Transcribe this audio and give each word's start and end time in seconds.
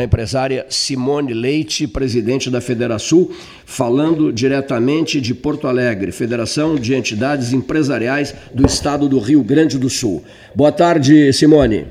a 0.00 0.04
empresária 0.04 0.66
Simone 0.68 1.32
Leite, 1.32 1.86
presidente 1.86 2.50
da 2.50 2.60
Federação, 2.60 3.30
falando 3.64 4.32
diretamente 4.32 5.20
de 5.20 5.34
Porto 5.34 5.66
Alegre, 5.66 6.12
Federação 6.12 6.76
de 6.76 6.94
Entidades 6.94 7.52
Empresariais 7.52 8.34
do 8.54 8.66
Estado 8.66 9.08
do 9.08 9.18
Rio 9.18 9.42
Grande 9.42 9.78
do 9.78 9.90
Sul. 9.90 10.24
Boa 10.54 10.72
tarde, 10.72 11.32
Simone. 11.32 11.86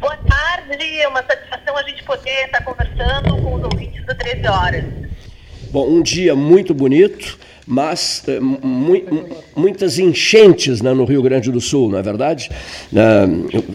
Boa 0.00 0.16
tarde, 0.16 1.00
é 1.00 1.08
uma 1.08 1.22
satisfação 1.22 1.76
a 1.76 1.82
gente 1.82 2.02
poder 2.04 2.44
estar 2.46 2.62
conversando 2.64 3.36
com 3.42 3.54
os 3.54 3.62
ouvintes 3.64 4.04
do 4.04 4.14
13 4.14 4.46
Horas. 4.46 4.84
Bom, 5.70 5.86
um 5.86 6.02
dia 6.02 6.34
muito 6.34 6.72
bonito, 6.72 7.38
mas 7.66 8.24
mu 8.40 9.28
muitas 9.54 9.98
enchentes 9.98 10.80
né, 10.80 10.94
no 10.94 11.04
Rio 11.04 11.20
Grande 11.22 11.52
do 11.52 11.60
Sul, 11.60 11.90
não 11.90 11.98
é 11.98 12.02
verdade? 12.02 12.50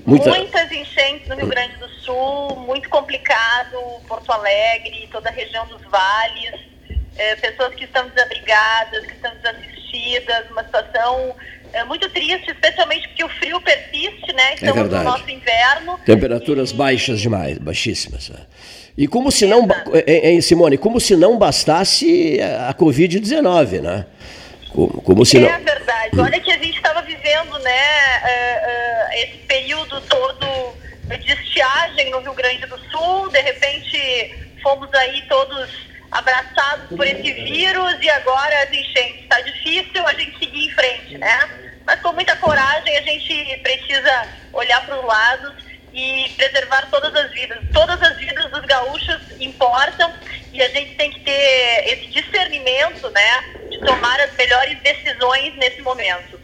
Muita... 0.06 0.30
Muitas 0.32 0.72
enchentes 0.72 1.28
no 1.30 1.36
Rio 1.36 1.48
Grande 1.48 1.73
do 1.73 1.73
Sul, 2.14 2.56
muito 2.68 2.88
complicado, 2.90 3.78
Porto 4.08 4.32
Alegre, 4.32 5.10
toda 5.12 5.30
a 5.30 5.32
região 5.32 5.66
dos 5.66 5.82
vales, 5.90 6.60
é, 7.18 7.36
pessoas 7.38 7.74
que 7.74 7.86
estão 7.86 8.08
desabrigadas, 8.10 9.06
que 9.06 9.14
estão 9.14 9.32
desassistidas, 9.36 10.50
uma 10.52 10.64
situação 10.64 11.36
é, 11.74 11.84
muito 11.84 12.08
triste, 12.10 12.52
especialmente 12.52 13.08
porque 13.10 13.24
o 13.24 13.30
frio 13.30 13.60
persiste, 13.62 14.32
né? 14.34 14.54
Estamos 14.54 14.78
é 14.78 14.82
verdade. 14.82 15.04
no 15.04 15.12
nosso 15.12 15.30
inverno. 15.30 16.00
Temperaturas 16.06 16.72
e... 16.72 16.76
baixas 16.76 17.20
demais, 17.20 17.58
baixíssimas. 17.58 18.30
É. 18.30 18.42
E 18.96 19.08
como 19.08 19.32
se 19.32 19.48
não, 19.48 19.68
é, 19.92 20.36
é, 20.36 20.42
Simone, 20.42 20.78
como 20.78 21.00
se 21.00 21.16
não 21.16 21.38
bastasse 21.38 22.40
a 22.68 22.74
Covid-19, 22.76 23.82
né? 23.82 24.06
Como, 24.70 25.02
como 25.02 25.26
se 25.26 25.40
não... 25.40 25.50
É 25.50 25.58
verdade. 25.58 26.20
Olha 26.20 26.40
que 26.40 26.52
a 26.52 26.58
gente 26.58 26.76
estava 26.76 27.02
vivendo, 27.02 27.58
né, 27.60 27.72
uh, 28.22 28.68
uh, 28.68 29.24
esse 29.24 29.38
período 29.48 30.00
todo 30.02 30.83
no 32.14 32.20
Rio 32.20 32.34
Grande 32.34 32.66
do 32.68 32.78
Sul, 32.92 33.30
de 33.30 33.40
repente 33.42 34.36
fomos 34.62 34.94
aí 34.94 35.22
todos 35.24 35.70
abraçados 36.12 36.96
por 36.96 37.06
esse 37.08 37.34
vírus 37.34 37.98
e 38.02 38.10
agora 38.12 38.64
as 38.64 38.72
enchentes. 38.72 39.24
Está 39.24 39.42
difícil 39.42 40.08
a 40.08 40.14
gente 40.14 40.38
seguir 40.38 40.66
em 40.66 40.72
frente, 40.72 41.18
né? 41.18 41.50
Mas 41.86 42.00
com 42.02 42.14
muita 42.14 42.36
coragem 42.36 42.98
a 42.98 43.02
gente 43.02 43.58
precisa 43.64 44.28
olhar 44.54 44.86
para 44.86 45.00
os 45.00 45.06
lados 45.06 45.56
e 45.92 46.30
preservar 46.38 46.88
todas 46.92 47.14
as 47.16 47.32
vidas. 47.32 47.58
Todas 47.74 48.02
as 48.02 48.18
vidas 48.18 48.52
dos 48.52 48.66
gaúchos 48.66 49.20
importam 49.40 50.14
e 50.54 50.62
a 50.62 50.70
gente 50.70 50.96
tem 50.96 51.12
que 51.12 51.20
ter 51.22 51.84
esse 51.88 52.08
discernimento, 52.12 53.10
né, 53.10 53.44
de 53.72 53.80
tomar 53.80 54.20
as 54.22 54.36
melhores 54.36 54.80
decisões 54.84 55.56
nesse 55.58 55.82
momento. 55.82 56.43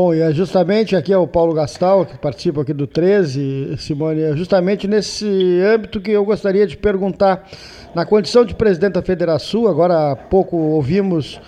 Bom, 0.00 0.14
e 0.14 0.20
é 0.20 0.32
justamente 0.32 0.94
aqui 0.94 1.12
é 1.12 1.18
o 1.18 1.26
Paulo 1.26 1.52
Gastal, 1.52 2.06
que 2.06 2.16
participa 2.16 2.62
aqui 2.62 2.72
do 2.72 2.86
13, 2.86 3.74
Simone, 3.78 4.20
é 4.20 4.36
justamente 4.36 4.86
nesse 4.86 5.26
âmbito 5.60 6.00
que 6.00 6.12
eu 6.12 6.24
gostaria 6.24 6.68
de 6.68 6.76
perguntar. 6.76 7.48
Na 7.96 8.06
condição 8.06 8.44
de 8.44 8.54
presidente 8.54 8.92
da 8.92 9.02
Federação, 9.02 9.66
agora 9.66 10.12
há 10.12 10.14
pouco 10.14 10.56
ouvimos 10.56 11.40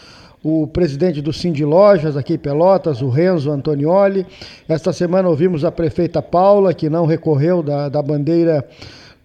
o 0.43 0.67
presidente 0.67 1.23
do 1.23 1.33
Cindy 1.33 1.65
Lojas 1.65 2.17
aqui 2.17 2.35
em 2.35 2.39
Pelotas, 2.39 3.01
o 3.01 3.09
Renzo 3.09 3.53
Antonioli. 3.53 4.27
Esta 4.69 4.93
semana 4.93 5.29
ouvimos 5.29 5.65
a 5.65 5.71
prefeita 5.71 6.21
Paula, 6.21 6.75
que 6.75 6.91
não 6.91 7.07
recorreu 7.07 7.63
da, 7.63 7.89
da 7.89 8.03
bandeira 8.03 8.67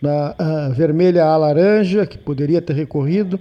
na 0.05 0.35
uh, 0.39 0.73
vermelha 0.73 1.25
a 1.25 1.35
laranja, 1.35 2.05
que 2.05 2.17
poderia 2.17 2.61
ter 2.61 2.73
recorrido. 2.73 3.39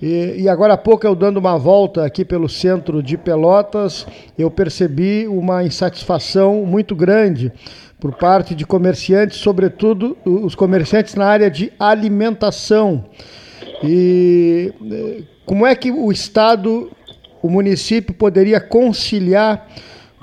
E, 0.00 0.36
e, 0.38 0.48
agora 0.48 0.74
há 0.74 0.78
pouco 0.78 1.06
eu 1.06 1.14
dando 1.14 1.38
uma 1.38 1.58
volta 1.58 2.04
aqui 2.04 2.24
pelo 2.24 2.48
centro 2.48 3.02
de 3.02 3.18
Pelotas, 3.18 4.06
eu 4.38 4.50
percebi 4.50 5.26
uma 5.26 5.64
insatisfação 5.64 6.64
muito 6.64 6.94
grande 6.94 7.52
por 7.98 8.14
parte 8.14 8.54
de 8.54 8.64
comerciantes, 8.64 9.38
sobretudo 9.38 10.16
os 10.24 10.54
comerciantes 10.54 11.14
na 11.14 11.26
área 11.26 11.50
de 11.50 11.72
alimentação. 11.78 13.06
E 13.82 14.72
eh, 14.90 15.22
como 15.46 15.66
é 15.66 15.74
que 15.74 15.90
o 15.90 16.12
Estado 16.12 16.90
o 17.42 17.48
município 17.50 18.14
poderia 18.14 18.60
conciliar 18.60 19.68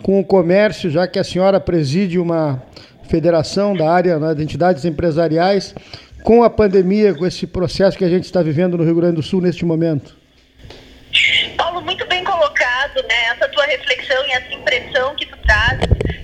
com 0.02 0.20
o 0.20 0.26
comércio, 0.26 0.90
já 0.90 1.08
que 1.08 1.20
a 1.20 1.24
senhora 1.24 1.60
preside 1.60 2.18
uma 2.18 2.64
federação 3.12 3.76
da 3.76 3.92
área 3.92 4.18
né, 4.18 4.34
de 4.34 4.42
entidades 4.42 4.86
empresariais, 4.86 5.76
com 6.24 6.44
a 6.44 6.50
pandemia, 6.50 7.14
com 7.14 7.26
esse 7.26 7.46
processo 7.46 7.98
que 7.98 8.06
a 8.06 8.10
gente 8.10 8.24
está 8.24 8.42
vivendo 8.42 8.78
no 8.78 8.86
Rio 8.86 8.96
Grande 8.96 9.16
do 9.16 9.22
Sul 9.22 9.42
neste 9.42 9.66
momento? 9.66 10.16
Paulo, 11.58 11.82
muito 11.82 12.08
bem 12.08 12.24
colocado, 12.24 13.04
né? 13.10 13.26
Essa 13.36 13.50
tua 13.50 13.66
reflexão 13.66 14.26
e 14.28 14.32
essa 14.32 14.54
impressão 14.54 15.14
que 15.18 15.26
tu 15.26 15.38
traz, 15.46 15.80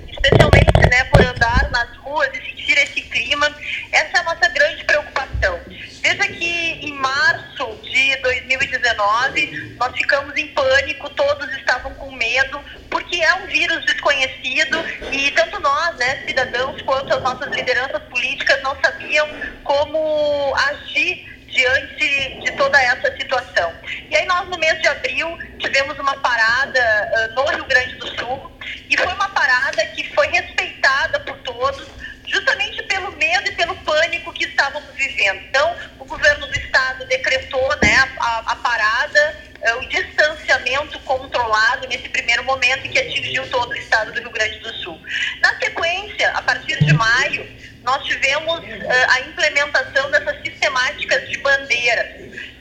especialmente 0.10 0.90
né, 0.90 1.04
por 1.12 1.22
andar 1.22 1.70
nas 1.72 1.98
ruas 1.98 2.30
e 2.34 2.38
sentir 2.38 2.78
esse 2.78 3.02
clima, 3.02 3.54
essa 3.92 4.18
é 4.18 4.20
a 4.22 4.24
nossa 4.24 4.48
grande 4.50 4.84
preocupação. 4.86 5.60
Veja 6.08 6.26
que 6.30 6.88
em 6.88 6.94
março 6.94 7.78
de 7.84 8.16
2019 8.22 9.76
nós 9.78 9.92
ficamos 9.94 10.38
em 10.38 10.48
pânico, 10.54 11.10
todos 11.10 11.54
estavam 11.58 11.94
com 11.96 12.10
medo, 12.14 12.64
porque 12.90 13.18
é 13.18 13.34
um 13.34 13.48
vírus 13.48 13.84
desconhecido 13.86 14.78
e 15.12 15.30
tanto 15.32 15.60
nós, 15.60 15.98
né, 15.98 16.24
cidadãos, 16.26 16.82
quanto 16.84 17.14
as 17.14 17.22
nossas 17.22 17.54
lideranças 17.54 18.02
políticas 18.04 18.64
não 18.64 18.74
sabiam 18.82 19.28
como 19.66 20.56
agir 20.70 21.28
diante 21.50 22.40
de 22.40 22.52
toda 22.54 22.82
essa 22.82 23.14
situação. 23.18 23.74
E 24.10 24.16
aí 24.16 24.26
nós 24.28 24.48
no 24.48 24.58
mês 24.58 24.82
de 24.82 24.88
abril 24.88 25.38
tivemos 25.60 25.98
uma 26.00 26.16
parada 26.18 26.80
uh, 26.80 27.36
no 27.36 27.50
Rio 27.50 27.66
Grande 27.66 27.96
do 27.96 28.08
Sul 28.16 28.52
e 28.90 28.96
foi 28.96 29.14
uma 29.14 29.30
parada 29.30 29.86
que 29.88 30.04
foi 30.14 30.28
respeitada 30.28 31.20
por 31.22 31.38
todos, 31.40 31.88
justamente 32.26 32.84
pelo 32.84 33.12
medo 33.14 33.48
e 33.50 33.56
pelo 33.56 33.76
pânico 33.78 34.34
que 34.34 34.46
estávamos 34.46 34.94
vivendo. 34.96 35.42
Então, 35.50 35.76
o 36.00 36.06
governo 36.06 36.48
do 36.48 36.60
estado 36.60 36.97
decretou 37.08 37.68
né, 37.82 37.96
a, 38.20 38.52
a 38.52 38.56
parada, 38.58 39.42
eh, 39.62 39.74
o 39.76 39.90
distanciamento 39.90 41.00
controlado 41.00 41.88
nesse 41.88 42.08
primeiro 42.10 42.44
momento 42.44 42.90
que 42.90 43.00
atingiu 43.00 43.48
todo 43.50 43.72
o 43.72 43.76
estado 43.76 44.12
do 44.12 44.20
Rio 44.20 44.32
Grande 44.32 44.60
do 44.60 44.74
Sul. 44.76 45.02
Na 45.42 45.58
sequência, 45.58 46.30
a 46.32 46.42
partir 46.42 46.84
de 46.84 46.94
maio, 46.94 47.48
nós 47.88 48.04
tivemos 48.04 48.60
uh, 48.60 49.10
a 49.10 49.22
implementação 49.22 50.12
dessas 50.12 50.42
sistemáticas 50.42 51.28
de 51.30 51.38
bandeiras, 51.38 52.08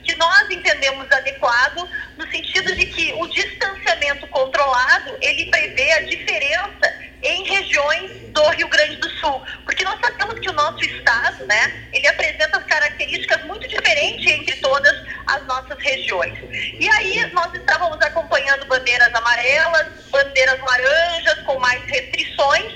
que 0.05 0.15
nós 0.15 0.49
entendemos 0.51 1.11
adequado 1.11 1.89
no 2.17 2.31
sentido 2.31 2.75
de 2.77 2.87
que 2.87 3.13
o 3.15 3.27
distanciamento 3.27 4.27
controlado, 4.29 5.19
ele 5.21 5.51
prevê 5.51 5.93
a 5.95 6.01
diferença 6.03 7.07
em 7.23 7.43
regiões 7.45 8.11
do 8.29 8.49
Rio 8.51 8.69
Grande 8.69 8.97
do 8.97 9.11
Sul, 9.19 9.43
porque 9.65 9.83
nós 9.83 9.99
sabemos 10.01 10.39
que 10.39 10.49
o 10.49 10.53
nosso 10.53 10.85
estado, 10.85 11.45
né, 11.47 11.89
ele 11.93 12.07
apresenta 12.07 12.36
características 12.36 12.36
muito 13.97 14.17
diferentes 14.17 14.27
entre 14.27 14.57
todas 14.57 14.95
as 15.27 15.47
nossas 15.47 15.79
regiões. 15.79 16.35
E 16.79 16.89
aí 16.89 17.31
nós 17.33 17.53
estávamos 17.55 18.01
acompanhando 18.01 18.67
bandeiras 18.67 19.13
amarelas, 19.15 19.87
bandeiras 20.11 20.61
laranjas 20.61 21.39
com 21.45 21.59
mais 21.59 21.83
restrições, 21.87 22.73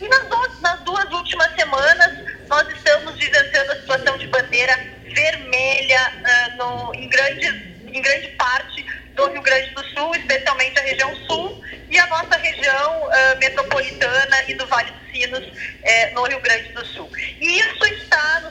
e 0.00 0.08
nas, 0.08 0.60
nas 0.60 0.80
duas 0.80 1.04
últimas 1.12 1.54
semanas 1.54 2.18
nós 2.48 2.68
estamos 2.68 3.14
vivenciando 3.16 3.72
a 3.72 3.76
situação 3.76 4.18
de 4.18 4.26
bandeira 4.28 4.74
vermelha 5.04 6.12
uh, 6.16 6.56
no, 6.56 6.94
em, 6.94 7.08
grande, 7.08 7.46
em 7.86 8.02
grande 8.02 8.28
parte 8.30 8.84
do 9.14 9.30
Rio 9.30 9.42
Grande 9.42 9.70
do 9.74 9.84
Sul, 9.88 10.14
especialmente 10.16 10.78
a 10.78 10.82
região 10.82 11.14
sul, 11.26 11.62
e 11.90 11.98
a 11.98 12.06
nossa 12.06 12.36
região 12.38 13.02
uh, 13.02 13.38
metropolitana 13.38 14.36
e 14.48 14.54
do 14.54 14.66
Vale 14.66 14.90
dos 14.90 15.12
Sinos, 15.12 15.44
uh, 15.46 16.14
no 16.14 16.24
Rio 16.24 16.40
Grande 16.40 16.72
do 16.72 16.84
Sul. 16.86 17.10
E 17.16 17.58
isso 17.58 17.84
está 17.84 18.41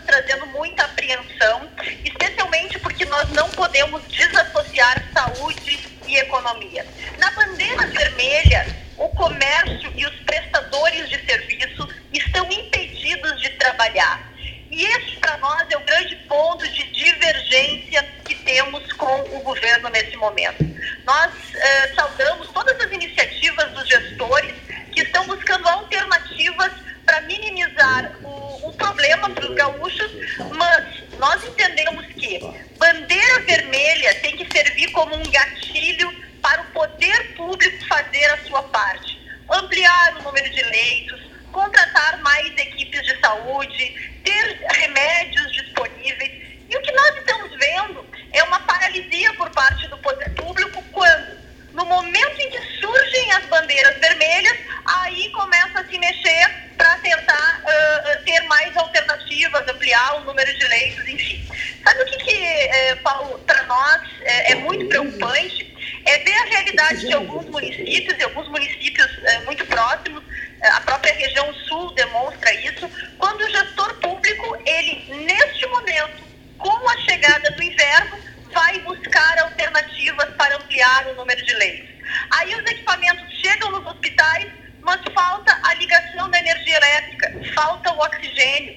podemos 3.71 4.03
desassociar 4.09 5.01
saúde 5.13 5.79
e 6.05 6.17
economia. 6.17 6.85
Na 7.17 7.31
bandeira 7.31 7.87
vermelha, 7.87 8.67
o 8.97 9.07
comércio 9.09 9.89
e 9.95 10.05
os 10.05 10.15
prestadores 10.25 11.09
de 11.09 11.25
serviço 11.25 11.87
estão 12.11 12.51
impedidos 12.51 13.41
de 13.41 13.49
trabalhar. 13.51 14.29
E 14.69 14.83
esse, 14.83 15.15
para 15.21 15.37
nós, 15.37 15.65
é 15.69 15.77
o 15.77 15.85
grande 15.85 16.17
ponto 16.27 16.67
de 16.67 16.83
divergência 16.91 18.03
que 18.25 18.35
temos 18.35 18.91
com 18.93 19.21
o 19.37 19.39
governo 19.39 19.87
nesse 19.89 20.17
momento. 20.17 20.65
Nós 21.05 21.31
eh, 21.55 21.93
saudamos 21.95 22.49
todas 22.49 22.77
as 22.77 22.91
iniciativas 22.91 23.71
dos 23.71 23.87
gestores 23.87 24.53
que 24.91 25.01
estão 25.01 25.25
buscando 25.27 25.67
alternativas 25.69 26.73
para 27.05 27.21
minimizar 27.21 28.11
o, 28.21 28.67
o 28.67 28.73
problema 28.73 29.29
para 29.29 29.45
os 29.45 29.55
gaúchos, 29.55 30.11
mas 30.57 31.01
nós 31.17 31.43
entendemos 31.43 32.05
que 32.07 32.39
bandeira 32.77 33.39
vermelha 33.41 34.15
tem 34.21 34.35
que 34.35 34.47
servir 34.51 34.91
como 34.91 35.15
um 35.15 35.23
gatilho 35.23 36.11
para 36.41 36.61
o 36.61 36.65
poder 36.71 37.35
público 37.35 37.87
fazer 37.87 38.25
a 38.25 38.37
sua 38.45 38.63
parte. 38.63 39.21
Ampliar 39.51 40.17
o 40.17 40.23
número 40.23 40.49
de 40.49 40.63
leitos, 40.63 41.21
contratar 41.51 42.17
mais 42.21 42.47
equipes 42.57 43.03
de 43.03 43.19
saúde, 43.19 44.17
ter 44.23 44.65
remédios 44.73 45.51
disponíveis. 45.51 46.31
E 46.69 46.75
o 46.75 46.81
que 46.81 46.91
nós 46.91 47.17
estamos 47.17 47.51
vendo 47.51 48.05
é 48.31 48.43
uma 48.43 48.59
paralisia 48.61 49.31
por 49.33 49.49
parte 49.51 49.87
do 49.87 49.97
poder 49.99 50.29
público 50.31 50.83
quando, 50.91 51.37
no 51.73 51.85
momento 51.85 52.39
em 52.39 52.49
que 52.49 52.61
surgem 52.79 53.31
as 53.33 53.45
bandeiras 53.45 53.97
vermelhas, 53.99 54.57
aí 54.85 55.29
começa 55.31 55.81
a 55.81 55.85
se 55.85 55.99
mexer 55.99 56.71
para 56.77 56.97
tentar 56.97 57.61
uh, 57.61 58.23
ter 58.23 58.41
mais 58.47 58.75
alternativas, 58.75 59.67
ampliar 59.67 60.15
o 60.15 60.23
número 60.25 60.50
de 60.50 60.50
leitos, 60.67 61.07
enfim. 61.07 61.45
Sabe 61.83 62.01
o 62.01 62.05
que, 62.05 62.17
que 62.17 62.43
é, 62.43 62.95
Paulo, 62.97 63.39
para 63.39 63.63
nós 63.63 64.01
é, 64.21 64.51
é, 64.51 64.55
muito 64.55 64.85
preocupante? 64.87 65.71
É 66.05 66.17
ver 66.19 66.33
a 66.33 66.45
realidade 66.45 67.07
de 67.07 67.13
alguns 67.13 67.45
municípios, 67.45 68.17
e 68.17 68.23
alguns 68.23 68.47
municípios 68.49 69.09
é, 69.23 69.39
muito 69.41 69.65
próximos, 69.65 70.23
é, 70.61 70.67
a 70.69 70.81
própria 70.81 71.13
região 71.13 71.53
sul 71.67 71.93
demonstra 71.95 72.53
isso, 72.53 72.89
quando 73.17 73.41
o 73.41 73.49
gestor 73.49 73.93
público, 73.95 74.57
ele, 74.65 75.25
neste 75.25 75.65
momento, 75.67 76.23
com 76.57 76.89
a 76.89 76.97
chegada 76.99 77.51
do 77.51 77.63
inverno, 77.63 78.17
vai 78.53 78.79
buscar 78.79 79.39
alternativas 79.39 80.29
para 80.35 80.55
ampliar 80.57 81.07
o 81.07 81.15
número 81.15 81.43
de 81.45 81.53
leitos. 81.55 81.89
Aí 82.31 82.55
os 82.55 82.69
equipamentos 82.69 83.41
chegam 83.41 83.71
nos 83.71 83.85
hospitais, 83.85 84.47
mas 84.81 84.99
falta 85.13 85.59
a 85.63 85.73
ligação 85.75 86.29
da 86.29 86.39
energia 86.39 86.77
elétrica, 86.77 87.33
falta 87.53 87.93
o 87.93 87.99
oxigênio. 87.99 88.75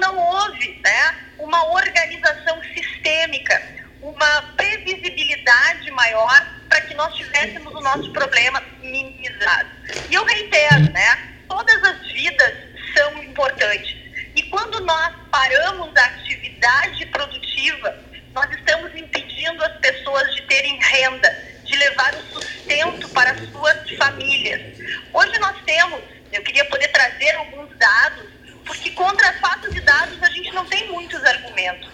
Não 0.00 0.16
houve 0.16 0.80
né, 0.82 1.14
uma 1.38 1.62
organização 1.72 2.60
sistêmica, 2.74 3.62
uma 4.00 4.42
previsibilidade 4.56 5.90
maior 5.90 6.46
para 6.70 6.80
que 6.82 6.94
nós 6.94 7.14
tivéssemos 7.14 7.74
o 7.74 7.80
nosso 7.80 8.10
problema 8.12 8.62
minimizado. 8.80 9.68
E 10.08 10.14
eu 10.14 10.24
reitero, 10.24 10.90
né, 10.92 11.44
todas 11.48 11.84
as 11.84 12.12
vidas 12.12 12.54
são 12.96 13.22
importantes. 13.22 13.94
E 14.34 14.42
quando 14.44 14.80
nós 14.86 15.14
paramos 15.30 15.94
a 15.94 16.04
atividade 16.06 17.04
produtiva, 17.06 17.94
nós 18.32 18.50
estamos 18.52 18.94
impedindo 18.94 19.62
as 19.64 19.76
pessoas 19.80 20.34
de 20.34 20.42
terem 20.42 20.78
renda, 20.80 21.28
de 21.64 21.76
levar 21.76 22.14
o 22.14 22.22
sustento 22.32 23.08
para 23.10 23.36
suas 23.50 23.90
famílias. 23.98 24.78
Hoje 25.12 25.38
nós 25.40 25.56
temos, 25.66 26.00
eu 26.32 26.42
queria 26.42 26.64
poder 26.66 26.88
trazer 26.88 27.32
alguns 27.36 27.76
dados, 27.76 28.39
porque 28.70 28.90
contra 28.92 29.32
fatos 29.40 29.74
e 29.74 29.80
dados 29.80 30.22
a 30.22 30.30
gente 30.30 30.52
não 30.52 30.64
tem 30.64 30.92
muitos 30.92 31.20
argumentos. 31.24 31.90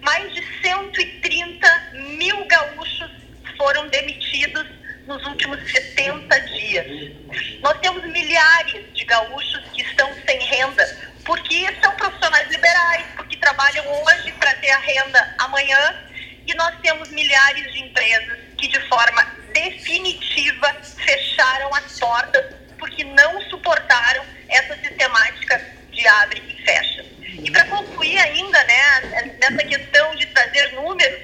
Mais 0.00 0.32
de 0.32 0.42
130 0.62 1.90
mil 1.92 2.46
gaúchos 2.46 3.10
foram 3.58 3.86
demitidos 3.88 4.66
nos 5.06 5.22
últimos 5.26 5.60
70 5.70 6.40
dias. 6.40 6.86
Nós 7.60 7.78
temos 7.80 8.02
milhares 8.06 8.90
de 8.94 9.04
gaúchos 9.04 9.68
que 9.74 9.82
estão 9.82 10.10
sem 10.26 10.38
renda, 10.46 11.12
porque 11.26 11.68
são 11.82 11.94
profissionais 11.94 12.48
liberais, 12.48 13.04
porque 13.16 13.36
trabalham 13.36 13.84
hoje 13.86 14.32
para 14.32 14.54
ter 14.54 14.70
a 14.70 14.78
renda 14.78 15.34
amanhã, 15.40 15.94
e 16.46 16.54
nós 16.54 16.74
temos 16.80 17.10
milhares 17.10 17.70
de 17.70 17.80
empresas 17.80 18.38
que 18.56 18.68
de 18.68 18.80
forma 18.88 19.22
definitiva 19.52 20.74
fecharam 21.04 21.74
as 21.74 22.00
portas 22.00 22.64
porque 22.78 23.04
não 23.04 23.40
suportaram 23.42 24.24
essa 24.48 24.76
sistemática 24.76 25.83
de 25.94 26.06
abre 26.06 26.42
e 26.48 26.64
fecha. 26.64 27.04
E 27.44 27.50
para 27.50 27.64
concluir 27.66 28.18
ainda, 28.18 28.64
né, 28.64 29.32
nessa 29.40 29.64
questão 29.64 30.14
de 30.16 30.26
trazer 30.26 30.72
números, 30.72 31.20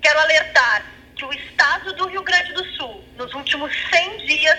quero 0.00 0.18
alertar 0.20 0.84
que 1.16 1.24
o 1.24 1.32
Estado 1.32 1.92
do 1.94 2.08
Rio 2.08 2.22
Grande 2.22 2.52
do 2.52 2.64
Sul, 2.76 3.04
nos 3.16 3.32
últimos 3.34 3.72
100 3.90 4.26
dias, 4.26 4.58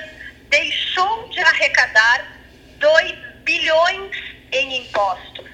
deixou 0.50 1.30
de 1.30 1.40
arrecadar 1.40 2.40
2 2.80 3.14
bilhões 3.44 4.18
em 4.52 4.78
impostos. 4.82 5.46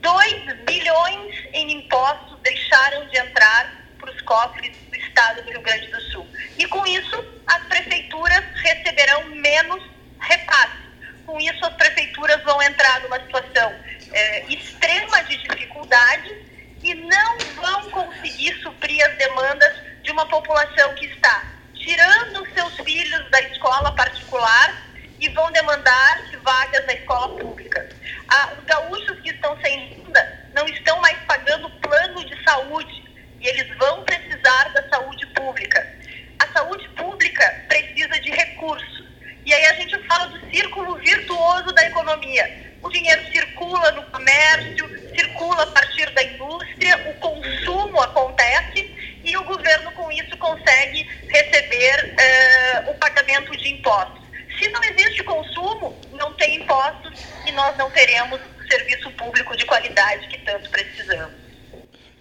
2 0.00 0.64
bilhões 0.64 1.34
em 1.52 1.72
impostos 1.72 2.38
deixaram 2.42 3.06
de 3.08 3.18
entrar 3.18 3.94
para 3.98 4.10
os 4.10 4.20
cofres 4.22 4.80
estado 5.20 5.42
do 5.42 5.50
Rio 5.50 5.62
Grande 5.62 5.86
do 5.88 6.00
Sul. 6.12 6.26
E 6.58 6.66
com 6.66 6.86
isso, 6.86 7.42
as 7.46 7.62
prefeituras 7.68 8.44
receberão 8.62 9.24
menos 9.36 9.82
repasse. 10.20 10.79
Com 11.26 11.38
isso, 11.40 11.64
as 11.64 11.74
prefeituras 11.74 12.42
vão 12.42 12.60
entrar 12.62 13.00
numa 13.02 13.20
situação 13.20 13.74
é, 14.12 14.44
extrema 14.52 15.22
de 15.24 15.36
dificuldade 15.36 16.34
e 16.82 16.94
não 16.94 17.38
vão 17.56 17.90
conseguir 17.90 18.54
suprir 18.62 19.04
as 19.06 19.16
demandas 19.16 19.72
de 20.02 20.10
uma 20.10 20.26
população 20.26 20.94
que 20.94 21.06
está 21.06 21.44
tirando 21.74 22.46
seus 22.54 22.74
filhos 22.84 23.30
da 23.30 23.40
escola 23.42 23.92
particular 23.92 24.90
e 25.18 25.28
vão 25.30 25.50
demandar 25.52 26.30
vagas 26.42 26.86
na 26.86 26.94
escola 26.94 27.38
pública. 27.38 27.88
Ah, 28.28 28.54
os 28.58 28.64
gaúchos 28.64 29.20
que 29.20 29.30
estão 29.30 29.56
sem 29.60 29.78
renda 29.88 30.50
não 30.54 30.66
estão 30.66 30.98
mais 31.00 31.18
pagando 31.26 31.70
plano 31.80 32.24
de 32.24 32.42
saúde 32.42 33.04
e 33.40 33.48
eles 33.48 33.76
vão 33.76 34.02
precisar 34.04 34.72
da 34.72 34.88
saúde 34.88 35.26
pública. 35.28 35.86
A 36.38 36.46
saúde 36.52 36.88
pública 36.90 37.64
precisa 37.68 38.20
de 38.20 38.30
recursos. 38.30 39.04
E 39.44 39.52
aí 39.52 39.66
a 39.66 39.74
gente 39.74 39.98
fala 40.06 40.26
do 40.28 40.39
círculo 40.50 40.96
virtuoso 40.96 41.72
da 41.72 41.86
economia. 41.86 42.44
O 42.82 42.88
dinheiro 42.88 43.22
circula 43.32 43.92
no 43.92 44.02
comércio, 44.04 44.90
circula 45.14 45.62
a 45.62 45.66
partir 45.66 46.10
da 46.10 46.22
indústria, 46.22 47.10
o 47.10 47.14
consumo 47.14 48.00
acontece 48.00 48.94
e 49.22 49.36
o 49.36 49.44
governo 49.44 49.92
com 49.92 50.10
isso 50.12 50.36
consegue 50.38 51.06
receber 51.28 52.14
eh, 52.18 52.84
o 52.88 52.94
pagamento 52.94 53.56
de 53.56 53.68
impostos. 53.74 54.20
Se 54.58 54.68
não 54.68 54.82
existe 54.84 55.22
consumo, 55.24 56.00
não 56.12 56.32
tem 56.34 56.56
impostos 56.56 57.12
e 57.46 57.52
nós 57.52 57.76
não 57.76 57.90
teremos 57.90 58.40
serviço 58.70 59.10
público 59.12 59.56
de 59.56 59.66
qualidade 59.66 60.26
que 60.28 60.38
tanto 60.38 60.70
precisamos. 60.70 61.39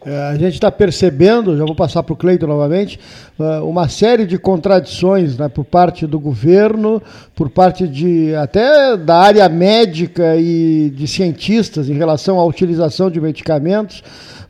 É, 0.05 0.15
a 0.29 0.37
gente 0.37 0.53
está 0.53 0.71
percebendo, 0.71 1.57
já 1.57 1.65
vou 1.65 1.75
passar 1.75 2.03
para 2.03 2.13
o 2.13 2.15
Cleito 2.15 2.47
novamente, 2.47 2.97
é, 3.37 3.59
uma 3.59 3.89
série 3.89 4.25
de 4.25 4.37
contradições 4.37 5.37
né, 5.37 5.49
por 5.49 5.65
parte 5.65 6.07
do 6.07 6.17
governo, 6.17 7.01
por 7.35 7.49
parte 7.49 7.85
de 7.85 8.33
até 8.35 8.95
da 8.95 9.17
área 9.17 9.49
médica 9.49 10.37
e 10.37 10.89
de 10.91 11.05
cientistas 11.05 11.89
em 11.89 11.93
relação 11.93 12.39
à 12.39 12.45
utilização 12.45 13.11
de 13.11 13.19
medicamentos, 13.19 14.01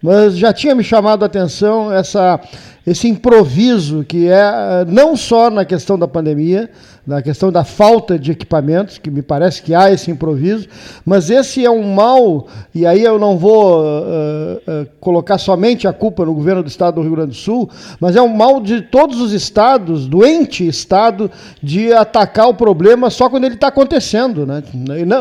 mas 0.01 0.37
já 0.37 0.53
tinha 0.53 0.73
me 0.73 0.83
chamado 0.83 1.23
a 1.23 1.25
atenção 1.25 1.91
essa, 1.91 2.39
esse 2.85 3.07
improviso 3.07 4.03
que 4.03 4.27
é 4.27 4.85
não 4.87 5.15
só 5.15 5.49
na 5.49 5.65
questão 5.65 5.97
da 5.97 6.07
pandemia, 6.07 6.69
na 7.09 7.23
questão 7.23 7.51
da 7.51 7.63
falta 7.63 8.19
de 8.19 8.31
equipamentos, 8.31 8.99
que 8.99 9.09
me 9.09 9.23
parece 9.23 9.63
que 9.63 9.73
há 9.73 9.91
esse 9.91 10.11
improviso, 10.11 10.67
mas 11.03 11.31
esse 11.31 11.65
é 11.65 11.69
um 11.69 11.91
mal, 11.91 12.47
e 12.73 12.85
aí 12.85 13.03
eu 13.03 13.17
não 13.17 13.35
vou 13.35 13.81
uh, 13.81 14.57
uh, 14.57 14.87
colocar 14.99 15.39
somente 15.39 15.87
a 15.87 15.93
culpa 15.93 16.23
no 16.23 16.35
governo 16.35 16.61
do 16.61 16.69
estado 16.69 16.95
do 16.95 17.01
Rio 17.01 17.15
Grande 17.15 17.31
do 17.31 17.35
Sul, 17.35 17.67
mas 17.99 18.15
é 18.15 18.21
um 18.21 18.27
mal 18.27 18.61
de 18.61 18.83
todos 18.83 19.19
os 19.19 19.33
estados, 19.33 20.05
doente 20.05 20.67
estado, 20.67 21.31
de 21.63 21.91
atacar 21.91 22.47
o 22.47 22.53
problema 22.53 23.09
só 23.09 23.27
quando 23.27 23.45
ele 23.45 23.55
está 23.55 23.69
acontecendo. 23.69 24.45
Né? 24.45 24.61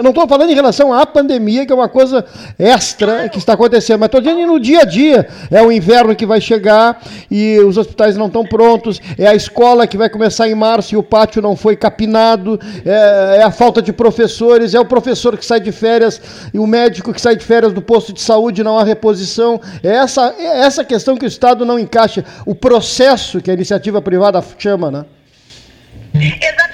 Não 0.03 0.11
estou 0.11 0.29
falando 0.29 0.51
em 0.51 0.55
relação 0.55 0.93
à 0.93 1.07
pandemia, 1.07 1.65
que 1.65 1.73
é 1.73 1.75
uma 1.75 1.89
coisa 1.89 2.23
extra 2.59 3.31
que 3.31 3.39
está 3.39 3.55
acontecendo, 3.55 4.01
mas 4.01 4.09
estou 4.09 4.21
dizendo 4.21 4.47
no 4.47 4.61
dia 4.61 4.68
a 4.77 4.85
dia. 4.85 5.29
É 5.51 5.63
o 5.63 5.71
inverno 5.71 6.15
que 6.15 6.27
vai 6.27 6.41
chegar 6.41 7.01
e 7.31 7.59
os 7.61 7.77
hospitais 7.77 8.17
não 8.17 8.27
estão 8.27 8.45
prontos, 8.45 9.01
é 9.17 9.27
a 9.27 9.35
escola 9.35 9.87
que 9.87 9.97
vai 9.97 10.09
começar 10.09 10.49
em 10.49 10.55
março 10.55 10.95
e 10.95 10.97
o 10.97 11.03
pátio 11.03 11.41
não 11.43 11.57
foi 11.57 11.77
capinado, 11.77 12.59
é, 12.85 13.39
é, 13.39 13.43
a 13.43 13.51
falta 13.51 13.81
de 13.81 13.93
professores, 13.93 14.75
é 14.75 14.81
o 14.81 14.85
professor 14.85 15.37
que 15.37 15.45
sai 15.45 15.61
de 15.61 15.73
férias 15.73 16.21
e 16.53 16.59
o 16.59 16.67
médico 16.67 17.13
que 17.13 17.21
sai 17.21 17.37
de 17.37 17.45
férias 17.45 17.73
do 17.73 17.83
posto 17.83 18.13
de 18.13 18.21
saúde 18.21 18.63
não 18.63 18.79
há 18.79 18.85
reposição. 18.85 19.61
É 19.83 19.91
essa, 19.91 20.35
é 20.39 20.61
essa 20.61 20.85
questão 20.85 21.17
que 21.17 21.25
o 21.25 21.29
Estado 21.29 21.65
não 21.65 21.79
encaixa, 21.79 22.25
o 22.47 22.55
processo 22.55 23.41
que 23.41 23.51
a 23.51 23.55
iniciativa 23.55 24.01
privada 24.01 24.43
chama, 24.59 24.91
né? 24.91 25.05
Exatamente, 26.15 26.68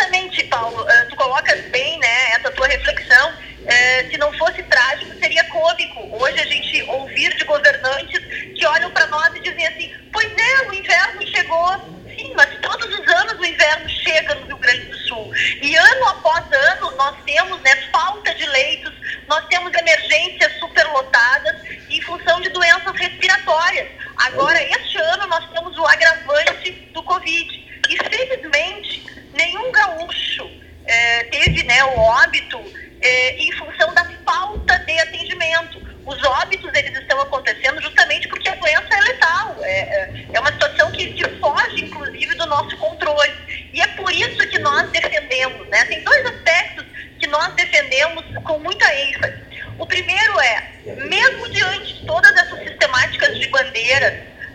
Hoje 6.20 6.40
a 6.40 6.46
gente 6.46 6.82
ouvir 6.84 7.34
de 7.36 7.44
governantes 7.44 8.20
que 8.56 8.66
olham 8.66 8.90
para 8.92 9.06
nós 9.08 9.34
e 9.36 9.40
dizem 9.40 9.66
assim: 9.66 9.92
pois 10.12 10.26
é, 10.26 10.68
o 10.68 10.74
inverno 10.74 11.26
chegou 11.26 11.94
Sim, 12.16 12.32
mas 12.36 12.48
todos 12.60 12.86
os 12.86 13.08
anos 13.08 13.40
o 13.40 13.44
inverno 13.44 13.88
chega 13.88 14.34
no 14.36 14.46
Rio 14.46 14.58
Grande 14.58 14.84
do 14.84 14.96
Sul. 14.98 15.32
E 15.60 15.74
ano 15.74 16.08
após 16.08 16.44
ano 16.52 16.96
nós 16.96 17.16
temos 17.24 17.60
né, 17.62 17.74
falta 17.90 18.32
de 18.34 18.46
leitos, 18.46 18.92
nós 19.26 19.44
temos 19.46 19.72
emergências 19.74 20.52
superlotadas 20.60 21.56
em 21.90 22.00
função 22.02 22.40
de 22.40 22.50
doenças 22.50 22.96
respiratórias. 22.96 23.88
Agora, 24.16 24.62
este 24.62 24.98
ano, 24.98 25.26
nós 25.26 25.44
temos 25.50 25.76
o 25.76 25.86
agravante 25.86 26.70
do 26.92 27.02
Covid. 27.02 27.64
E, 27.90 27.96
felizmente, 27.96 29.04
nenhum 29.32 29.72
gaúcho 29.72 30.48
eh, 30.86 31.24
teve 31.24 31.64
né, 31.64 31.84
o 31.84 31.98
óbito 31.98 32.62
eh, 33.02 33.36
em 33.38 33.52
função 33.52 33.92
da 33.92 34.04
falta 34.24 34.78
de 34.78 34.98
atendimento. 35.00 35.93
Os 36.06 36.22
óbitos 36.22 36.70
eles 36.74 36.98
estão 36.98 37.18
acontecendo 37.20 37.80
justamente 37.80 38.28
porque 38.28 38.48
a 38.48 38.54
doença 38.54 38.88
é 38.90 39.00
letal. 39.00 39.56
É, 39.62 39.70
é, 39.70 40.26
é 40.34 40.40
uma 40.40 40.52
situação 40.52 40.90
que, 40.92 41.12
que 41.12 41.28
foge, 41.38 41.84
inclusive, 41.84 42.34
do 42.34 42.46
nosso 42.46 42.76
controle. 42.76 43.32
E 43.72 43.80
é 43.80 43.86
por 43.88 44.12
isso 44.12 44.48
que 44.48 44.58
nós 44.58 44.90
defendemos. 44.90 45.66
Né? 45.68 45.84
Tem 45.86 46.04
dois 46.04 46.26
aspectos 46.26 46.84
que 47.18 47.26
nós 47.26 47.54
defendemos 47.54 48.24
com 48.44 48.58
muita 48.58 48.94
ênfase. 48.94 49.42
O 49.78 49.86
primeiro 49.86 50.40
é, 50.40 50.72
mesmo 51.08 51.48
diante 51.48 51.94
de 51.94 52.06
todas 52.06 52.30
essas 52.36 52.58
sistemáticas 52.60 53.38
de 53.38 53.48
bandeiras, 53.48 54.14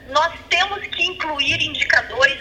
nós 0.09 0.33
temos 0.49 0.79
que 0.87 1.03
incluir 1.03 1.61
indicadores 1.61 2.37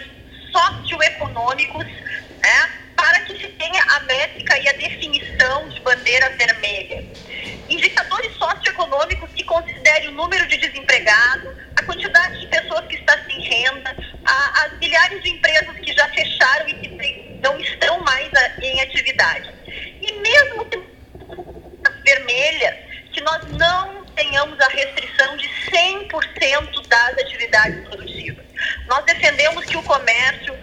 socioeconômicos 0.51 1.85
né, 1.85 2.69
para 2.95 3.21
que 3.21 3.37
se 3.39 3.47
tenha 3.47 3.83
a 3.83 3.99
métrica 4.01 4.57
e 4.59 4.69
a 4.69 4.73
definição 4.73 5.67
de 5.69 5.79
bandeira 5.81 6.29
vermelha 6.37 7.03
indicadores 7.69 8.35
socioeconômicos 8.35 9.29
que 9.33 9.43
considere 9.43 10.07
o 10.07 10.11
número 10.11 10.45
de 10.47 10.57
desempregados, 10.57 11.55
a 11.75 11.83
quantidade 11.83 12.39
de 12.39 12.47
pessoas 12.47 12.85
que 12.87 12.95
está 12.95 13.17
sem 13.25 13.39
renda, 13.41 13.95
a, 14.25 14.65
as 14.65 14.79
milhares 14.79 15.21
de 15.23 15.29
empresas 15.29 15.75
que 15.77 15.93
já 15.93 16.07
fecharam 16.09 16.67
e 16.67 16.73
que 16.73 17.39
não 17.41 17.59
estão 17.59 18.01
mais 18.01 18.29
em 18.61 18.81
atividade. 18.81 19.53
E 20.01 20.11
mesmo 20.13 20.65
que 20.65 20.79
vermelhas, 22.03 22.75
que 23.13 23.21
nós 23.21 23.47
não 23.51 24.03
tenhamos 24.15 24.59
a 24.59 24.67
restrição 24.69 25.37
de 25.37 25.47
100% 25.71 26.87
das 26.87 27.17
atividades 27.19 27.87
produtivas. 27.87 28.45
Nós 28.87 29.05
defendemos 29.05 29.65
que 29.65 29.77
o 29.77 29.83
comércio 29.83 30.57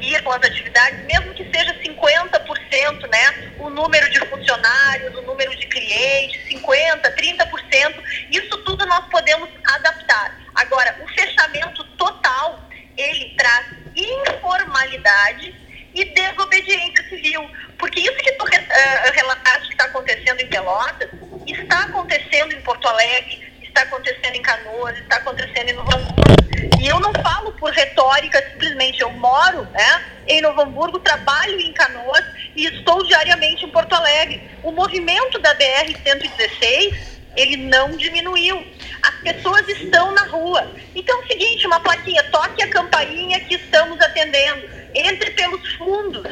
ir 0.00 0.22
com 0.22 0.32
as 0.32 0.42
atividades, 0.42 1.04
mesmo 1.06 1.34
que 1.34 1.44
seja 1.44 1.74
50%, 1.82 3.10
né, 3.10 3.52
o 3.58 3.70
número 3.70 4.08
de 4.10 4.20
funcionários, 4.26 5.14
o 5.14 5.22
número 5.22 5.54
de 5.56 5.66
clientes, 5.66 6.40
50%, 6.48 7.14
30%, 7.14 8.02
isso 8.30 8.58
tudo 8.58 8.86
nós 8.86 9.06
podemos 9.08 9.48
adaptar. 9.64 10.38
Agora, 10.54 10.96
o 11.02 11.08
fechamento 11.08 11.84
total, 11.96 12.68
ele 12.96 13.34
traz 13.36 13.66
informalidade 13.94 15.54
e 15.94 16.04
desobediência 16.04 17.08
civil. 17.08 17.50
Porque 17.78 18.00
isso 18.00 18.16
que 18.16 18.32
tu 18.32 18.44
uh, 18.44 19.12
relataste 19.12 19.68
que 19.68 19.74
está 19.74 19.84
acontecendo 19.84 20.40
em 20.40 20.45
Pelotas, 20.56 21.10
está 21.46 21.80
acontecendo 21.80 22.54
em 22.54 22.60
Porto 22.62 22.88
Alegre, 22.88 23.42
está 23.62 23.82
acontecendo 23.82 24.36
em 24.36 24.40
Canoas, 24.40 24.96
está 25.00 25.16
acontecendo 25.16 25.68
em 25.68 25.72
Novo 25.74 25.94
Hamburgo. 25.94 26.80
E 26.80 26.88
eu 26.88 26.98
não 26.98 27.12
falo 27.12 27.52
por 27.52 27.70
retórica, 27.72 28.42
simplesmente 28.52 29.02
eu 29.02 29.10
moro 29.10 29.64
né, 29.64 30.04
em 30.26 30.40
Novo 30.40 30.62
Hamburgo, 30.62 30.98
trabalho 31.00 31.60
em 31.60 31.74
Canoas 31.74 32.24
e 32.56 32.64
estou 32.64 33.04
diariamente 33.04 33.66
em 33.66 33.68
Porto 33.68 33.92
Alegre. 33.92 34.50
O 34.62 34.72
movimento 34.72 35.38
da 35.40 35.54
BR-116, 35.56 36.96
ele 37.36 37.58
não 37.58 37.90
diminuiu. 37.90 38.66
As 39.02 39.14
pessoas 39.16 39.68
estão 39.68 40.12
na 40.12 40.22
rua. 40.22 40.72
Então 40.94 41.20
é 41.20 41.24
o 41.24 41.26
seguinte, 41.26 41.66
uma 41.66 41.80
plaquinha, 41.80 42.22
toque 42.30 42.62
a 42.62 42.70
campainha 42.70 43.40
que 43.40 43.56
estamos 43.56 44.00
atendendo. 44.00 44.74
Entre 44.94 45.32
pelos 45.32 45.74
fundos. 45.74 46.24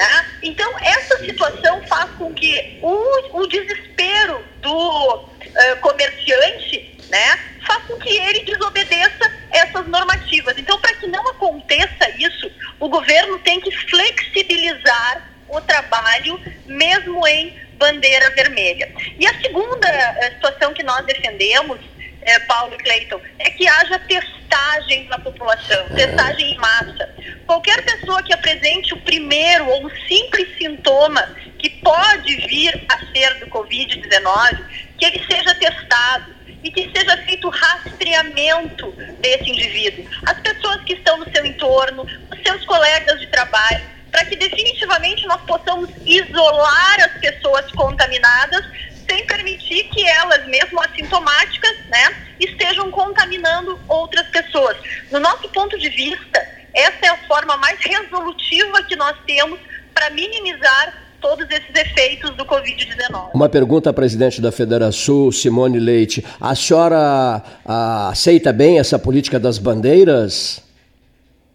Né? 0.00 0.26
Então, 0.42 0.78
essa 0.78 1.18
situação 1.18 1.86
faz 1.86 2.10
com 2.12 2.32
que 2.32 2.78
o, 2.80 3.38
o 3.38 3.46
desespero 3.46 4.42
do 4.62 5.16
uh, 5.16 5.76
comerciante 5.82 6.98
né, 7.10 7.38
faz 7.66 7.84
com 7.84 7.98
que 7.98 8.08
ele 8.08 8.40
desobedeça 8.44 9.30
essas 9.50 9.86
normativas. 9.88 10.56
Então, 10.56 10.80
para 10.80 10.94
que 10.94 11.06
não 11.06 11.28
aconteça 11.28 12.08
isso, 12.16 12.50
o 12.78 12.88
governo 12.88 13.40
tem 13.40 13.60
que 13.60 13.70
flexibilizar 13.90 15.30
o 15.46 15.60
trabalho, 15.60 16.40
mesmo 16.64 17.26
em 17.28 17.54
bandeira 17.74 18.30
vermelha. 18.30 18.90
E 19.18 19.26
a 19.26 19.38
segunda 19.42 19.86
uh, 19.86 20.34
situação 20.34 20.72
que 20.72 20.82
nós 20.82 21.04
defendemos 21.04 21.78
é, 22.22 22.38
Paulo 22.40 22.76
Cleiton, 22.78 23.20
é 23.38 23.50
que 23.50 23.66
haja 23.66 23.98
testagem 24.00 25.06
na 25.08 25.18
população, 25.18 25.88
testagem 25.94 26.52
em 26.52 26.58
massa. 26.58 27.08
Qualquer 27.50 27.84
pessoa 27.84 28.22
que 28.22 28.32
apresente 28.32 28.94
o 28.94 29.00
primeiro 29.00 29.66
ou 29.66 29.84
um 29.84 29.90
simples 30.06 30.56
sintoma 30.56 31.20
que 31.58 31.68
pode 31.68 32.36
vir 32.46 32.86
a 32.88 32.96
ser 33.12 33.40
do 33.40 33.48
Covid-19, 33.48 34.64
que 34.96 35.04
ele 35.04 35.20
seja 35.28 35.52
testado 35.56 36.32
e 36.62 36.70
que 36.70 36.88
seja 36.96 37.16
feito 37.24 37.48
rastreamento 37.48 38.94
desse 39.18 39.50
indivíduo. 39.50 40.08
As 40.26 40.38
pessoas 40.38 40.84
que 40.84 40.92
estão 40.92 41.16
no 41.16 41.28
seu 41.34 41.44
entorno, 41.44 42.06
os 42.32 42.40
seus 42.40 42.64
colegas 42.66 43.18
de 43.18 43.26
trabalho, 43.26 43.84
para 44.12 44.24
que 44.26 44.36
definitivamente 44.36 45.26
nós 45.26 45.42
possamos 45.42 45.90
isolar 46.06 47.00
as 47.00 47.18
pessoas 47.18 47.68
contaminadas 47.72 48.64
sem 49.08 49.26
permitir 49.26 49.88
que 49.88 50.06
elas, 50.06 50.46
mesmo 50.46 50.80
assintomáticas, 50.82 51.76
né, 51.88 52.16
estejam 52.38 52.92
contaminando 52.92 53.80
outras 53.88 54.28
pessoas. 54.28 54.76
No 55.10 55.18
nosso 55.18 55.48
ponto 55.48 55.76
de 55.76 55.88
vista, 55.88 56.49
essa 56.74 57.06
é 57.06 57.08
a 57.08 57.18
forma 57.26 57.56
mais 57.56 57.78
resolutiva 57.80 58.82
que 58.84 58.96
nós 58.96 59.16
temos 59.26 59.58
para 59.94 60.10
minimizar 60.10 61.10
todos 61.20 61.46
esses 61.50 61.74
efeitos 61.74 62.30
do 62.36 62.44
Covid-19. 62.44 63.30
Uma 63.34 63.48
pergunta 63.48 63.90
à 63.90 63.92
presidente 63.92 64.40
da 64.40 64.50
Federação, 64.50 65.30
Simone 65.30 65.78
Leite. 65.78 66.24
A 66.40 66.54
senhora 66.54 67.42
a, 67.64 68.08
aceita 68.08 68.52
bem 68.52 68.78
essa 68.78 68.98
política 68.98 69.38
das 69.38 69.58
bandeiras? 69.58 70.62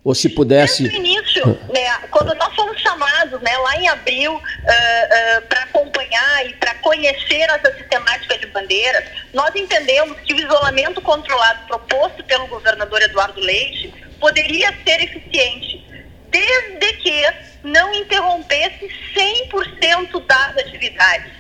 Ou 0.04 0.14
se 0.14 0.30
pudesse. 0.30 0.84
Desde 0.84 1.00
o 1.00 1.02
início, 1.02 1.48
né, 1.74 2.08
quando 2.12 2.32
nós 2.36 2.54
fomos 2.54 2.80
chamados 2.80 3.42
né, 3.42 3.58
lá 3.58 3.76
em 3.76 3.88
abril 3.88 4.34
uh, 4.34 4.38
uh, 4.38 5.42
para 5.50 5.64
acompanhar 5.64 6.46
e 6.46 6.54
para 6.54 6.76
conhecer 6.76 7.50
essa 7.50 7.74
sistemática 7.76 8.38
de 8.38 8.46
bandeiras, 8.48 9.04
nós 9.34 9.56
entendemos 9.56 10.20
que 10.20 10.36
o 10.36 10.40
isolamento 10.40 11.02
controlado 11.02 11.66
proposto 11.66 12.24
pelo 12.24 12.46
governador 12.46 13.02
Eduardo 13.02 13.40
Leite 13.40 13.92
poderia 14.20 14.74
ser 14.86 15.04
eficiente, 15.04 15.84
desde 16.30 16.94
que 16.98 17.24
não 17.64 17.94
interrompesse 17.94 18.90
100% 19.16 20.26
das 20.26 20.58
atividades. 20.58 21.32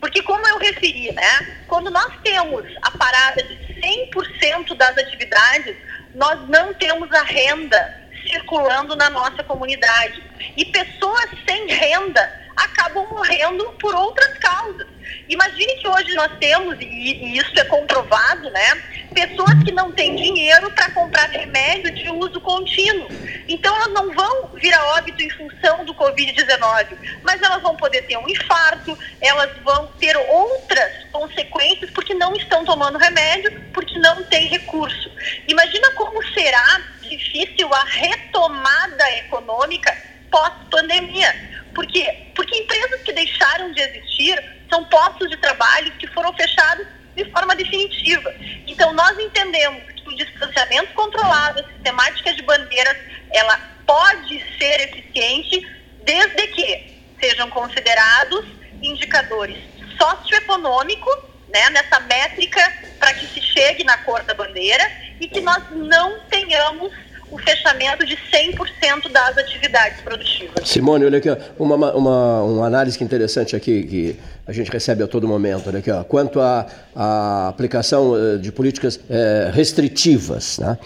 Porque, 0.00 0.22
como 0.22 0.46
eu 0.48 0.58
referi, 0.58 1.12
né, 1.12 1.62
quando 1.68 1.90
nós 1.90 2.12
temos 2.24 2.64
a 2.82 2.90
parada 2.90 3.42
de 3.42 3.56
100% 3.80 4.74
das 4.74 4.98
atividades, 4.98 5.76
nós 6.14 6.48
não 6.48 6.74
temos 6.74 7.10
a 7.12 7.22
renda 7.22 8.02
circulando 8.26 8.96
na 8.96 9.10
nossa 9.10 9.42
comunidade. 9.44 10.22
E 10.56 10.64
pessoas 10.66 11.30
sem 11.48 11.66
renda 11.68 12.42
acabam 12.56 13.06
morrendo 13.10 13.64
por 13.80 13.94
outras 13.94 14.38
causas. 14.38 14.86
Imagine 15.28 15.74
que 15.76 15.88
hoje 15.88 16.14
nós 16.14 16.32
temos, 16.38 16.76
e, 16.80 17.38
isso 17.38 17.58
é 17.58 17.64
comprovado, 17.64 18.50
né? 18.50 18.82
Pessoas 19.14 19.62
que 19.64 19.72
não 19.72 19.92
têm 19.92 20.16
dinheiro 20.16 20.70
para 20.70 20.90
comprar 20.90 21.28
remédio 21.30 21.94
de 21.94 22.08
uso 22.10 22.40
contínuo. 22.40 23.08
Então 23.48 23.74
elas 23.74 23.92
não 23.92 24.12
vão 24.12 24.50
vir 24.54 24.72
a 24.72 24.84
óbito 24.96 25.22
em 25.22 25.30
função 25.30 25.84
do 25.84 25.94
Covid-19, 25.94 26.96
mas 27.22 27.42
elas 27.42 27.62
vão 27.62 27.76
poder 27.76 28.02
ter 28.02 28.16
um 28.16 28.28
infarto, 28.28 28.96
elas 29.20 29.50
vão 29.62 29.86
ter 29.98 30.16
outras 30.16 30.92
consequências 31.12 31.90
porque 31.90 32.14
não 32.14 32.34
estão 32.34 32.64
tomando 32.64 32.98
remédio, 32.98 33.52
porque 33.72 33.98
não 33.98 34.24
têm 34.24 34.48
recurso. 34.48 35.10
Imagina 35.46 35.90
como 35.92 36.22
será 36.28 36.80
difícil 37.02 37.72
a 37.72 37.84
retomada 37.84 39.10
econômica 39.18 39.96
pós-pandemia. 40.30 41.34
Por 41.74 41.86
quê? 41.86 42.28
Porque 42.34 42.56
empresas 42.56 43.02
que 43.02 43.12
deixaram 43.12 43.72
de 43.72 43.80
existir 43.80 44.42
são 44.70 44.84
postos 44.84 45.28
de 45.28 45.36
trabalho 45.36 45.92
que 45.92 46.06
foram 46.08 46.32
fechados 46.32 46.86
de 47.16 47.24
forma 47.30 47.54
definitiva. 47.54 48.34
Então, 48.66 48.92
nós 48.92 49.18
entendemos 49.18 49.84
que 49.92 50.08
o 50.08 50.16
distanciamento 50.16 50.92
controlado, 50.94 51.60
a 51.60 51.72
sistemática 51.72 52.34
de 52.34 52.42
bandeiras, 52.42 52.96
ela 53.32 53.56
pode 53.86 54.42
ser 54.58 54.80
eficiente 54.88 55.66
desde 56.04 56.46
que 56.48 56.92
sejam 57.20 57.48
considerados 57.50 58.44
indicadores 58.82 59.58
socioeconômicos, 59.98 61.16
né, 61.48 61.70
nessa 61.70 62.00
métrica 62.00 62.60
para 62.98 63.14
que 63.14 63.26
se 63.26 63.40
chegue 63.42 63.84
na 63.84 63.98
cor 63.98 64.22
da 64.22 64.34
bandeira 64.34 64.84
e 65.20 65.28
que 65.28 65.40
nós 65.40 65.62
não 65.70 66.20
tenhamos 66.28 66.92
o 67.32 67.38
fechamento 67.38 68.04
de 68.04 68.14
100% 68.14 69.10
das 69.10 69.38
atividades 69.38 70.00
produtivas. 70.02 70.68
Simone, 70.68 71.06
olha 71.06 71.18
aqui, 71.18 71.28
uma, 71.58 71.74
uma, 71.74 72.42
uma 72.42 72.66
análise 72.66 73.02
interessante 73.02 73.56
aqui 73.56 73.82
que 73.84 74.16
a 74.46 74.52
gente 74.52 74.70
recebe 74.70 75.02
a 75.02 75.06
todo 75.06 75.26
momento, 75.26 75.68
olha 75.68 75.78
aqui, 75.78 75.90
ó, 75.90 76.04
quanto 76.04 76.38
à, 76.40 77.48
aplicação 77.48 78.14
eh, 78.16 78.36
de 78.36 78.52
políticas 78.52 79.00
é, 79.08 79.50
restritivas. 79.52 80.58
Né? 80.58 80.78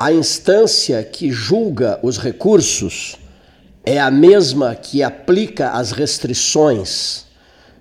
A 0.00 0.12
instância 0.12 1.02
que 1.02 1.30
julga 1.32 1.98
os 2.02 2.18
recursos 2.18 3.16
é 3.84 3.98
a 3.98 4.10
mesma 4.10 4.76
que 4.76 5.02
aplica 5.02 5.70
as 5.70 5.90
restrições. 5.90 7.26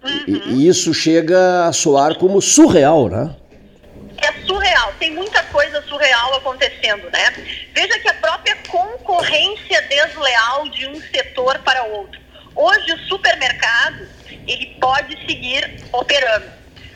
Uhum. 0.03 0.23
E, 0.27 0.63
e 0.63 0.67
isso 0.67 0.93
chega 0.93 1.67
a 1.67 1.73
soar 1.73 2.17
como 2.17 2.41
surreal, 2.41 3.07
né? 3.07 3.35
é 4.21 4.45
surreal, 4.45 4.58
tem 4.99 5.11
muita 5.11 5.41
coisa 5.45 5.81
surreal 5.83 6.35
acontecendo, 6.35 7.09
né? 7.09 7.31
Veja 7.73 7.99
que 7.99 8.09
a 8.09 8.13
própria 8.15 8.55
concorrência 8.67 9.81
desleal 9.83 10.69
de 10.69 10.87
um 10.87 11.01
setor 11.01 11.57
para 11.59 11.83
outro. 11.85 12.19
Hoje 12.55 12.93
o 12.93 12.99
supermercado, 13.07 14.07
ele 14.47 14.77
pode 14.79 15.15
seguir 15.25 15.81
operando. 15.93 16.51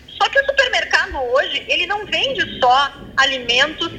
Só 0.10 0.30
que 0.30 0.40
o 0.40 0.46
supermercado 0.46 1.18
hoje, 1.34 1.66
ele 1.68 1.88
não 1.88 2.06
vende 2.06 2.60
só 2.60 2.94
alimentos 3.18 3.92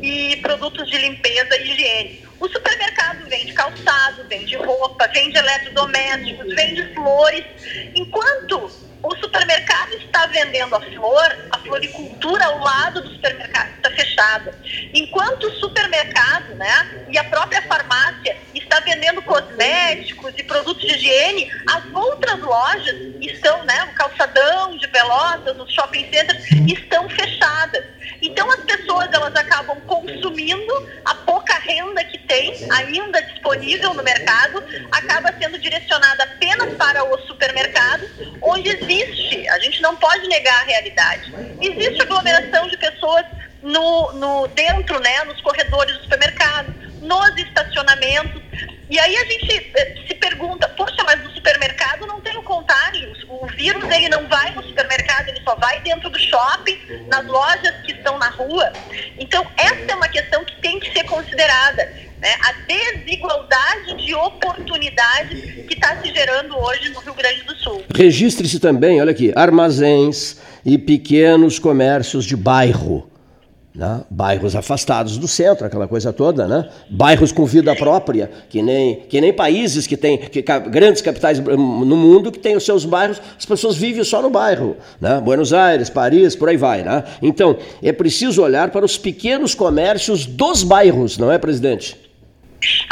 e 0.00 0.36
produtos 0.36 0.90
de 0.90 0.98
limpeza 0.98 1.56
e 1.56 1.70
higiene. 1.70 2.26
O 2.40 2.48
supermercado 2.48 3.24
vende 3.28 3.52
calçado, 3.52 4.26
vende 4.28 4.56
roupa, 4.56 5.06
vende 5.08 5.38
eletrodomésticos, 5.38 6.54
vende 6.54 6.92
flores. 6.92 7.44
Enquanto 7.94 8.68
o 9.02 9.16
supermercado 9.16 9.92
está 9.94 10.26
vendendo 10.26 10.74
a 10.74 10.80
flor, 10.80 11.36
floricultura 11.62 12.44
ao 12.44 12.58
lado 12.58 13.02
do 13.02 13.10
supermercado 13.10 13.76
está 13.76 13.90
fechada. 13.90 14.54
Enquanto 14.94 15.44
o 15.44 15.54
supermercado 15.54 16.54
né, 16.56 17.06
e 17.08 17.18
a 17.18 17.24
própria 17.24 17.62
farmácia 17.62 18.36
está 18.72 18.80
vendendo 18.80 19.20
cosméticos 19.20 20.32
e 20.38 20.42
produtos 20.44 20.80
de 20.80 20.94
higiene, 20.94 21.50
as 21.68 21.84
outras 21.92 22.40
lojas 22.40 22.96
estão, 23.20 23.62
né, 23.64 23.84
o 23.92 23.94
calçadão 23.94 24.78
de 24.78 24.88
Pelotas, 24.88 25.58
os 25.58 25.70
shopping 25.74 26.08
centers 26.10 26.50
estão 26.66 27.06
fechadas. 27.10 27.84
Então 28.22 28.50
as 28.50 28.60
pessoas 28.60 29.08
elas 29.12 29.34
acabam 29.36 29.78
consumindo 29.82 30.88
a 31.04 31.14
pouca 31.16 31.54
renda 31.58 32.02
que 32.04 32.18
tem 32.20 32.54
ainda 32.72 33.20
disponível 33.20 33.92
no 33.92 34.02
mercado, 34.02 34.64
acaba 34.90 35.34
sendo 35.38 35.58
direcionada 35.58 36.24
apenas 36.24 36.74
para 36.76 37.04
o 37.04 37.18
supermercado, 37.26 38.08
onde 38.40 38.70
existe, 38.70 39.46
a 39.50 39.58
gente 39.58 39.82
não 39.82 39.96
pode 39.96 40.26
negar 40.28 40.62
a 40.62 40.64
realidade, 40.64 41.34
existe 41.60 42.00
aglomeração 42.00 42.68
de 42.68 42.78
pessoas 42.78 43.26
no, 43.62 44.12
no 44.12 44.48
dentro, 44.48 44.98
né, 44.98 45.24
nos 45.24 45.40
corredores 45.42 45.96
do 45.98 46.02
supermercado, 46.04 46.81
nos 47.02 47.36
estacionamentos. 47.36 48.40
E 48.88 48.98
aí 48.98 49.16
a 49.16 49.24
gente 49.24 49.72
eh, 49.74 49.94
se 50.06 50.14
pergunta, 50.14 50.68
poxa, 50.68 51.02
mas 51.04 51.22
no 51.22 51.30
supermercado 51.30 52.06
não 52.06 52.20
tem 52.20 52.36
o 52.36 52.42
contrário. 52.42 53.12
O 53.28 53.46
vírus 53.46 53.84
ele 53.90 54.08
não 54.08 54.28
vai 54.28 54.54
no 54.54 54.62
supermercado, 54.62 55.28
ele 55.28 55.40
só 55.42 55.54
vai 55.56 55.80
dentro 55.80 56.08
do 56.10 56.18
shopping, 56.18 56.78
nas 57.08 57.26
lojas 57.26 57.74
que 57.84 57.92
estão 57.92 58.18
na 58.18 58.28
rua. 58.30 58.72
Então 59.18 59.46
essa 59.56 59.92
é 59.92 59.94
uma 59.94 60.08
questão 60.08 60.44
que 60.44 60.60
tem 60.60 60.78
que 60.78 60.92
ser 60.92 61.04
considerada. 61.04 61.84
Né? 62.20 62.28
A 62.40 62.52
desigualdade 62.68 63.96
de 64.04 64.14
oportunidades 64.14 65.66
que 65.66 65.74
está 65.74 66.00
se 66.00 66.14
gerando 66.14 66.56
hoje 66.56 66.90
no 66.90 67.00
Rio 67.00 67.14
Grande 67.14 67.42
do 67.42 67.56
Sul. 67.56 67.84
Registre-se 67.94 68.60
também, 68.60 69.00
olha 69.00 69.10
aqui, 69.10 69.32
armazéns 69.34 70.36
e 70.64 70.78
pequenos 70.78 71.58
comércios 71.58 72.24
de 72.24 72.36
bairro 72.36 73.11
né? 73.74 74.02
Bairros 74.10 74.54
afastados 74.54 75.16
do 75.16 75.26
centro, 75.26 75.66
aquela 75.66 75.88
coisa 75.88 76.12
toda, 76.12 76.46
né? 76.46 76.68
Bairros 76.90 77.32
com 77.32 77.44
vida 77.46 77.74
própria, 77.74 78.30
que 78.48 78.60
nem, 78.60 78.96
que 79.08 79.20
nem 79.20 79.32
países 79.32 79.86
que 79.86 79.96
têm 79.96 80.18
que, 80.18 80.42
grandes 80.42 81.00
capitais 81.00 81.38
no 81.40 81.96
mundo 81.96 82.30
que 82.30 82.38
têm 82.38 82.56
os 82.56 82.64
seus 82.64 82.84
bairros, 82.84 83.20
as 83.38 83.46
pessoas 83.46 83.76
vivem 83.76 84.04
só 84.04 84.20
no 84.20 84.28
bairro, 84.28 84.76
né? 85.00 85.20
Buenos 85.20 85.52
Aires, 85.52 85.88
Paris, 85.88 86.36
por 86.36 86.48
aí 86.48 86.56
vai, 86.56 86.82
né? 86.82 87.04
Então, 87.22 87.56
é 87.82 87.92
preciso 87.92 88.42
olhar 88.42 88.70
para 88.70 88.84
os 88.84 88.98
pequenos 88.98 89.54
comércios 89.54 90.26
dos 90.26 90.62
bairros, 90.62 91.16
não 91.16 91.32
é, 91.32 91.38
presidente? 91.38 91.96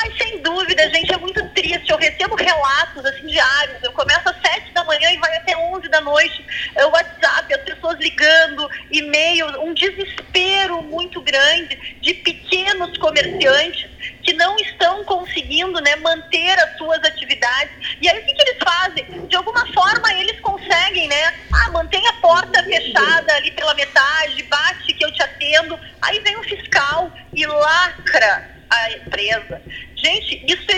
Ai, 0.03 0.11
sem 0.19 0.43
dúvida, 0.43 0.83
gente, 0.91 1.13
é 1.13 1.19
muito 1.19 1.40
triste. 1.61 1.91
Eu 1.91 1.99
recebo 1.99 2.35
relatos 2.35 3.05
assim 3.05 3.27
diários. 3.27 3.83
Eu 3.83 3.93
começo 3.93 4.29
às 4.29 4.41
sete 4.41 4.73
da 4.73 4.85
manhã 4.85 5.11
e 5.11 5.19
vai 5.19 5.37
até 5.37 5.57
onze 5.57 5.89
da 5.89 6.01
noite. 6.01 6.45
É 6.75 6.87
o 6.87 6.91
WhatsApp, 6.91 7.55
as 7.55 7.63
pessoas 7.63 7.99
ligando, 7.99 8.69
e-mail, 8.91 9.47
um 9.63 9.75
desespero 9.75 10.83
muito 10.83 11.21
grande 11.21 11.99
de 12.01 12.15
pequenos 12.15 12.97
comerciantes 12.99 13.91
que 14.23 14.33
não 14.33 14.57
estão 14.57 15.05
conseguindo 15.05 15.81
né, 15.81 15.97
manter 15.97 16.59
as 16.59 16.77
suas 16.79 16.99
atividades. 17.05 17.73
E 18.01 18.09
aí 18.09 18.19
o 18.19 18.25
que, 18.25 18.33
que 18.33 18.43
eles 18.49 18.59
fazem? 18.63 19.27
De 19.27 19.37
alguma 19.37 19.67
forma 19.73 20.13
eles 20.15 20.41
conseguem, 20.41 21.09
né? 21.09 21.35
Ah, 21.53 21.71
mantém 21.71 22.07
a 22.09 22.13
porta 22.15 22.63
fechada 22.63 23.35
ali 23.35 23.51
pela 23.53 23.75
metade, 23.75 24.43
bate 24.45 24.95
que 24.95 25.05
eu 25.05 25.13
te 25.13 25.23
atendo. 25.23 25.79
Aí 26.03 26.21
vem 26.21 26.37
o 26.37 26.43
fiscal 26.45 27.13
e 27.35 27.45
lacra 27.47 28.61
a 28.71 28.93
empresa. 28.93 29.61
Gente, 29.97 30.45
isso 30.47 30.70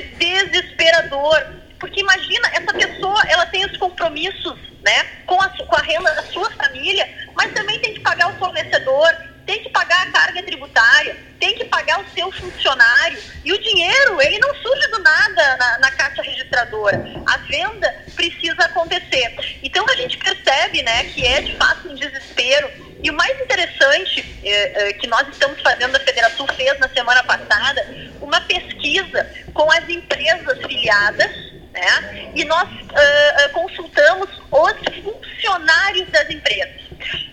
desesperador, 0.83 1.47
porque 1.79 2.01
imagina, 2.01 2.49
essa 2.53 2.73
pessoa, 2.73 3.23
ela 3.29 3.47
tem 3.47 3.65
os 3.65 3.77
compromissos, 3.77 4.59
né, 4.83 5.05
com 5.27 5.41
a, 5.41 5.49
com 5.49 5.77
a 5.77 5.83
renda 5.83 6.13
da 6.15 6.23
sua 6.25 6.51
família, 6.51 7.09
mas 7.35 7.53
também 7.53 7.79
tem 7.81 7.95
que 7.95 8.01
pagar 8.01 8.29
o 8.31 8.39
fornecedor, 8.39 9.09
tem 9.47 9.63
que 9.63 9.71
pagar 9.71 10.07
a 10.07 10.13
carga 10.13 10.43
tributária, 10.43 11.17
tem 11.41 11.55
que 11.55 11.65
pagar 11.65 12.01
o 12.01 12.05
seu 12.15 12.31
funcionário. 12.31 13.19
E 13.45 13.53
o 13.53 13.61
dinheiro, 13.61 14.23
ele 14.23 14.39
não 14.39 14.55
surge 14.57 14.87
do 14.89 14.99
nada 15.01 15.57
na, 15.57 15.79
na 15.79 15.91
caixa 15.91 16.23
registradora. 16.23 17.05
A 17.27 17.37
venda 17.39 18.05
precisa 18.15 18.65
acontecer. 18.65 19.59
Então 19.63 19.85
a 19.89 19.97
gente 19.97 20.17
percebe, 20.19 20.83
né, 20.83 21.05
que 21.05 21.27
é 21.27 21.41
de 21.41 21.57
fato 21.57 21.89
um 21.89 21.95
desespero 21.95 22.71
e 23.03 23.11
o 23.11 23.15
mais 23.15 23.39
interessante 23.41 24.25
é, 24.45 24.89
é, 24.89 24.93
que 24.93 25.09
nós 25.09 25.27
estamos 25.29 25.61
fazendo, 25.61 25.97
a 25.97 26.01
Federação 26.01 26.47
fez 26.47 26.79
na 26.79 26.89
semana 26.89 27.23
passada, 27.25 27.85
uma 28.33 28.41
pesquisa 28.41 29.31
com 29.53 29.71
as 29.71 29.87
empresas 29.87 30.59
filiadas, 30.67 31.31
né? 31.71 32.33
E 32.35 32.45
nós 32.45 32.67
uh, 32.67 33.53
consultamos 33.53 34.29
os 34.51 34.73
funcionários 35.05 36.09
das 36.09 36.31
empresas. 36.31 36.81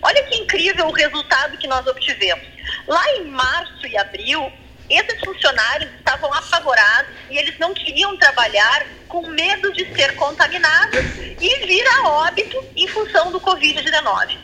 Olha 0.01 0.23
que 0.23 0.35
incrível 0.35 0.87
o 0.87 0.91
resultado 0.91 1.57
que 1.57 1.67
nós 1.67 1.87
obtivemos. 1.87 2.45
Lá 2.85 3.03
em 3.15 3.25
março 3.25 3.87
e 3.87 3.97
abril, 3.97 4.51
esses 4.89 5.19
funcionários 5.21 5.89
estavam 5.95 6.33
apavorados 6.33 7.11
e 7.29 7.37
eles 7.37 7.57
não 7.59 7.73
queriam 7.73 8.17
trabalhar 8.17 8.85
com 9.07 9.25
medo 9.27 9.71
de 9.71 9.85
ser 9.95 10.15
contaminados 10.15 11.05
e 11.39 11.65
vir 11.65 11.87
a 11.87 12.09
óbito 12.09 12.61
em 12.75 12.87
função 12.89 13.31
do 13.31 13.39
Covid-19. 13.39 14.37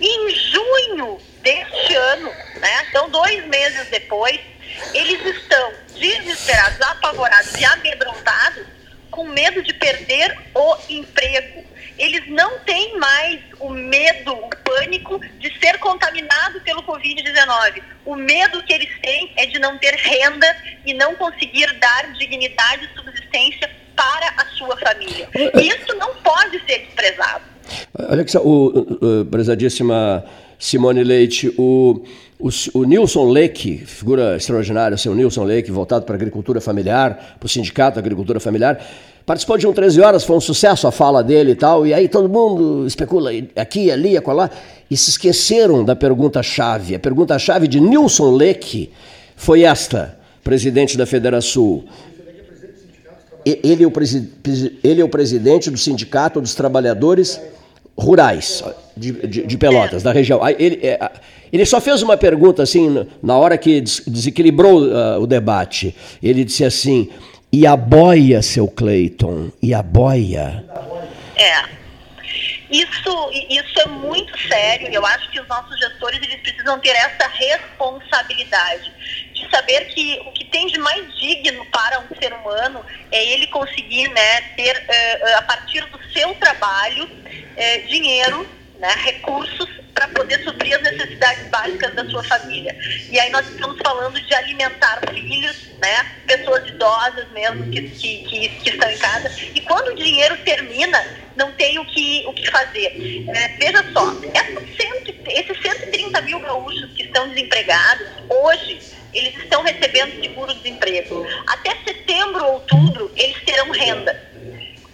Em 0.00 0.30
junho 0.30 1.18
deste 1.42 1.94
ano, 1.94 2.30
né, 2.60 2.86
então 2.88 3.08
dois 3.10 3.46
meses 3.46 3.88
depois, 3.88 4.38
eles 4.94 5.36
estão 5.36 5.72
desesperados, 5.98 6.80
apavorados 6.80 7.54
e 7.54 7.64
amedrontados, 7.64 8.66
com 9.10 9.26
medo 9.26 9.62
de 9.62 9.72
perder 9.74 10.36
o 10.54 10.76
emprego. 10.88 11.64
Eles 11.98 12.28
não 12.28 12.60
têm 12.60 12.96
mais 12.98 13.40
o 13.58 13.70
medo, 13.70 14.32
o 14.32 14.48
pânico 14.64 15.18
de 15.38 15.58
ser 15.58 15.78
contaminado 15.78 16.60
pelo 16.60 16.82
Covid-19. 16.84 17.82
O 18.04 18.14
medo 18.14 18.62
que 18.62 18.72
eles 18.72 18.90
têm 19.00 19.32
é 19.36 19.46
de 19.46 19.58
não 19.58 19.76
ter 19.78 19.94
renda 19.94 20.56
e 20.86 20.94
não 20.94 21.16
conseguir 21.16 21.72
dar 21.74 22.12
dignidade 22.12 22.84
e 22.84 22.96
subsistência 22.96 23.68
para 23.96 24.28
a 24.36 24.46
sua 24.56 24.76
família. 24.76 25.28
Isso 25.34 25.96
não 25.96 26.14
pode 26.16 26.64
ser 26.66 26.86
desprezado. 26.86 27.44
Que 28.24 28.38
o, 28.38 29.20
o, 29.22 29.24
prezadíssima 29.24 30.24
Simone 30.58 31.04
Leite, 31.04 31.54
o, 31.56 32.02
o, 32.38 32.48
o 32.74 32.84
Nilson 32.84 33.30
Leque, 33.30 33.78
figura 33.78 34.36
extraordinária, 34.36 34.96
o 34.96 34.98
seu 34.98 35.14
Nilson 35.14 35.44
Leque, 35.44 35.70
voltado 35.70 36.04
para 36.04 36.14
a 36.14 36.16
agricultura 36.16 36.60
familiar, 36.60 37.36
para 37.38 37.46
o 37.46 37.48
Sindicato 37.48 37.94
da 37.94 38.00
Agricultura 38.00 38.40
Familiar, 38.40 38.84
participou 39.24 39.56
de 39.56 39.66
um 39.66 39.72
13 39.72 40.00
Horas, 40.00 40.24
foi 40.24 40.36
um 40.36 40.40
sucesso 40.40 40.88
a 40.88 40.90
fala 40.90 41.22
dele 41.22 41.52
e 41.52 41.54
tal, 41.54 41.86
e 41.86 41.94
aí 41.94 42.08
todo 42.08 42.28
mundo 42.28 42.86
especula 42.86 43.30
aqui, 43.54 43.90
ali, 43.90 44.16
acolá, 44.16 44.50
e 44.90 44.96
se 44.96 45.10
esqueceram 45.10 45.84
da 45.84 45.94
pergunta-chave. 45.94 46.94
A 46.94 46.98
pergunta-chave 46.98 47.68
de 47.68 47.78
Nilson 47.78 48.32
Leque 48.34 48.90
foi 49.36 49.62
esta, 49.62 50.18
presidente 50.42 50.96
da 50.96 51.06
Federação. 51.06 51.84
Ele 53.44 53.84
é, 53.84 53.86
o 53.86 53.92
ele 54.82 55.00
é 55.00 55.04
o 55.04 55.08
presidente 55.08 55.70
do 55.70 55.78
Sindicato 55.78 56.40
dos 56.40 56.54
Trabalhadores 56.54 57.40
rurais 57.98 58.62
de, 58.96 59.12
de, 59.26 59.46
de 59.46 59.58
Pelotas, 59.58 60.02
da 60.02 60.12
região. 60.12 60.40
Ele, 60.58 60.86
é, 60.86 61.10
ele 61.52 61.66
só 61.66 61.80
fez 61.80 62.02
uma 62.02 62.16
pergunta 62.16 62.62
assim, 62.62 63.06
na 63.22 63.36
hora 63.36 63.58
que 63.58 63.80
desequilibrou 63.80 64.82
uh, 64.82 65.20
o 65.20 65.26
debate. 65.26 65.94
Ele 66.22 66.44
disse 66.44 66.64
assim: 66.64 67.10
e 67.52 67.66
a 67.66 67.76
boia, 67.76 68.40
seu 68.42 68.68
Cleiton? 68.68 69.50
E 69.60 69.74
a 69.74 69.82
boia? 69.82 70.64
É. 71.36 71.78
Isso, 72.70 73.30
isso 73.48 73.80
é 73.80 73.86
muito 73.86 74.38
sério 74.46 74.88
eu 74.92 75.04
acho 75.06 75.30
que 75.30 75.40
os 75.40 75.48
nossos 75.48 75.78
gestores 75.78 76.20
eles 76.22 76.36
precisam 76.42 76.78
ter 76.80 76.90
essa 76.90 77.26
responsabilidade 77.26 78.92
de 79.38 79.50
saber 79.50 79.86
que 79.94 80.20
o 80.26 80.32
que 80.32 80.44
tem 80.46 80.66
de 80.66 80.78
mais 80.78 81.18
digno 81.18 81.64
para 81.66 82.00
um 82.00 82.16
ser 82.20 82.32
humano 82.32 82.84
é 83.12 83.24
ele 83.24 83.46
conseguir 83.48 84.08
né, 84.08 84.40
ter, 84.56 84.76
uh, 84.76 85.38
a 85.38 85.42
partir 85.42 85.84
do 85.86 85.98
seu 86.12 86.34
trabalho, 86.34 87.08
é, 87.56 87.78
dinheiro, 87.78 88.48
né, 88.78 88.94
recursos 89.04 89.68
para 89.98 90.06
poder 90.10 90.44
suprir 90.44 90.76
as 90.76 90.82
necessidades 90.82 91.48
básicas 91.48 91.92
da 91.92 92.08
sua 92.08 92.22
família. 92.22 92.76
E 93.10 93.18
aí 93.18 93.30
nós 93.30 93.48
estamos 93.48 93.76
falando 93.82 94.20
de 94.20 94.32
alimentar 94.32 95.00
filhos, 95.12 95.56
né, 95.80 96.06
pessoas 96.24 96.68
idosas 96.68 97.28
mesmo 97.32 97.68
que, 97.68 97.82
que, 97.82 98.18
que, 98.18 98.48
que 98.48 98.70
estão 98.70 98.88
em 98.88 98.98
casa. 98.98 99.28
E 99.52 99.60
quando 99.62 99.88
o 99.88 99.94
dinheiro 99.96 100.36
termina, 100.44 101.04
não 101.34 101.50
tem 101.52 101.80
o 101.80 101.84
que, 101.86 102.24
o 102.28 102.32
que 102.32 102.48
fazer. 102.48 103.26
É, 103.34 103.48
veja 103.58 103.84
só, 103.92 104.14
esses 105.30 105.62
130 105.62 106.20
mil 106.22 106.38
gaúchos 106.38 106.92
que 106.92 107.02
estão 107.02 107.28
desempregados, 107.30 108.06
hoje, 108.28 108.78
eles 109.12 109.36
estão 109.36 109.64
recebendo 109.64 110.20
seguro-desemprego. 110.20 111.26
Até 111.48 111.76
setembro, 111.84 112.44
outubro, 112.44 113.10
eles 113.16 113.42
terão 113.44 113.72
renda. 113.72 114.28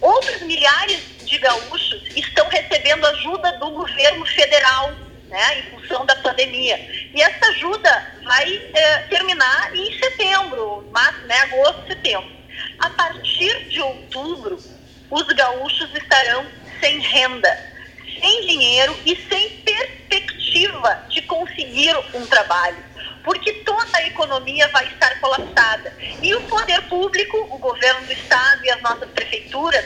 Outros 0.01 0.41
milhares 0.41 1.14
de 1.25 1.37
gaúchos 1.39 2.01
estão 2.15 2.47
recebendo 2.49 3.05
ajuda 3.05 3.51
do 3.59 3.71
governo 3.71 4.25
federal, 4.25 4.95
né, 5.29 5.59
em 5.59 5.63
função 5.63 6.05
da 6.05 6.15
pandemia. 6.17 6.79
E 7.13 7.21
essa 7.21 7.47
ajuda 7.47 8.13
vai 8.23 8.61
é, 8.73 8.97
terminar 9.09 9.75
em 9.75 9.91
setembro, 9.97 10.89
março, 10.91 11.25
né, 11.27 11.39
agosto, 11.39 11.87
setembro. 11.87 12.29
A 12.79 12.89
partir 12.91 13.69
de 13.69 13.81
outubro, 13.81 14.63
os 15.09 15.27
gaúchos 15.27 15.93
estarão 15.95 16.47
sem 16.79 16.99
renda, 16.99 17.57
sem 18.19 18.47
dinheiro 18.47 18.97
e 19.05 19.15
sem 19.27 19.49
perspectiva 19.63 21.05
de 21.09 21.21
conseguir 21.23 21.95
um 22.13 22.25
trabalho 22.27 22.83
porque 23.25 23.51
toda 23.63 23.97
a 23.97 24.07
economia 24.07 24.69
vai 24.69 24.85
estar 24.87 25.19
colapsada. 25.19 25.93
E 26.21 26.33
o 26.35 26.41
poder 26.41 26.81
público, 26.83 27.37
o 27.51 27.57
governo 27.57 28.05
do 28.05 28.13
estado 28.13 28.63
e 28.63 28.69
as 28.69 28.81
nossas 28.81 29.09
prefeituras 29.09 29.83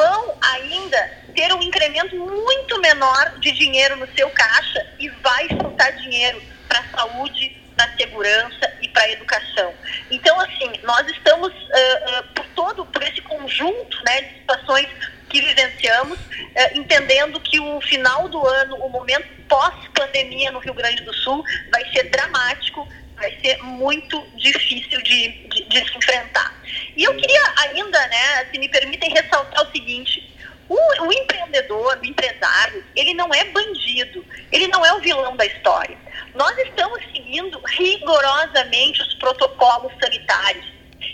vão 0.00 0.34
ainda 0.40 1.10
ter 1.34 1.52
um 1.52 1.62
incremento 1.62 2.16
muito 2.16 2.80
menor 2.80 3.38
de 3.38 3.52
dinheiro 3.52 3.96
no 3.96 4.08
seu 4.14 4.30
caixa 4.30 4.86
e 4.98 5.08
vai 5.22 5.46
faltar 5.48 5.92
dinheiro 5.96 6.42
para 6.66 6.80
a 6.80 6.98
saúde, 6.98 7.60
para 7.76 7.84
a 7.84 7.96
segurança 7.96 8.78
e 8.80 8.88
para 8.88 9.02
a 9.02 9.10
educação. 9.10 9.74
Então, 10.10 10.40
assim, 10.40 10.72
nós 10.84 11.06
estamos 11.08 11.52
uh, 11.52 12.20
uh, 12.20 12.34
por 12.34 12.46
todo, 12.54 12.86
por 12.86 13.02
esse 13.02 13.20
conjunto 13.22 14.04
né, 14.06 14.22
de 14.22 14.38
situações 14.38 14.88
que 15.28 15.40
vivenciamos, 15.42 16.18
uh, 16.18 16.70
entendendo 16.74 17.38
que 17.40 17.60
o 17.60 17.80
final 17.82 18.28
do 18.28 18.46
ano, 18.46 18.76
o 18.76 18.88
momento 18.88 19.26
pós-pandemia 19.48 20.50
no 20.50 20.60
Rio 20.60 20.74
Grande 20.74 21.02
do 21.02 21.12
Sul, 21.12 21.44
vai 21.70 21.84
ser 21.92 22.04
dramático, 22.04 22.88
vai 23.20 23.38
ser 23.42 23.62
muito 23.62 24.18
difícil 24.36 25.00
de, 25.02 25.28
de, 25.48 25.64
de 25.68 25.88
se 25.88 25.96
enfrentar. 25.96 26.58
E 26.96 27.04
eu 27.04 27.14
queria 27.14 27.54
ainda, 27.58 27.98
né, 28.08 28.46
se 28.50 28.58
me 28.58 28.68
permitem, 28.68 29.10
ressaltar 29.10 29.62
o 29.62 29.70
seguinte: 29.70 30.34
o, 30.68 31.04
o, 31.04 31.12
empreendedor, 31.12 31.98
o 32.02 32.06
empresário, 32.06 32.82
ele 32.96 33.12
não 33.14 33.32
é 33.32 33.44
bandido, 33.44 34.24
ele 34.50 34.66
não 34.68 34.84
é 34.84 34.92
o 34.94 35.00
vilão 35.00 35.36
da 35.36 35.44
história. 35.44 35.96
Nós 36.34 36.56
estamos 36.58 37.02
seguindo 37.12 37.60
rigorosamente 37.66 39.02
os 39.02 39.14
protocolos 39.14 39.92
sanitários. 40.00 40.64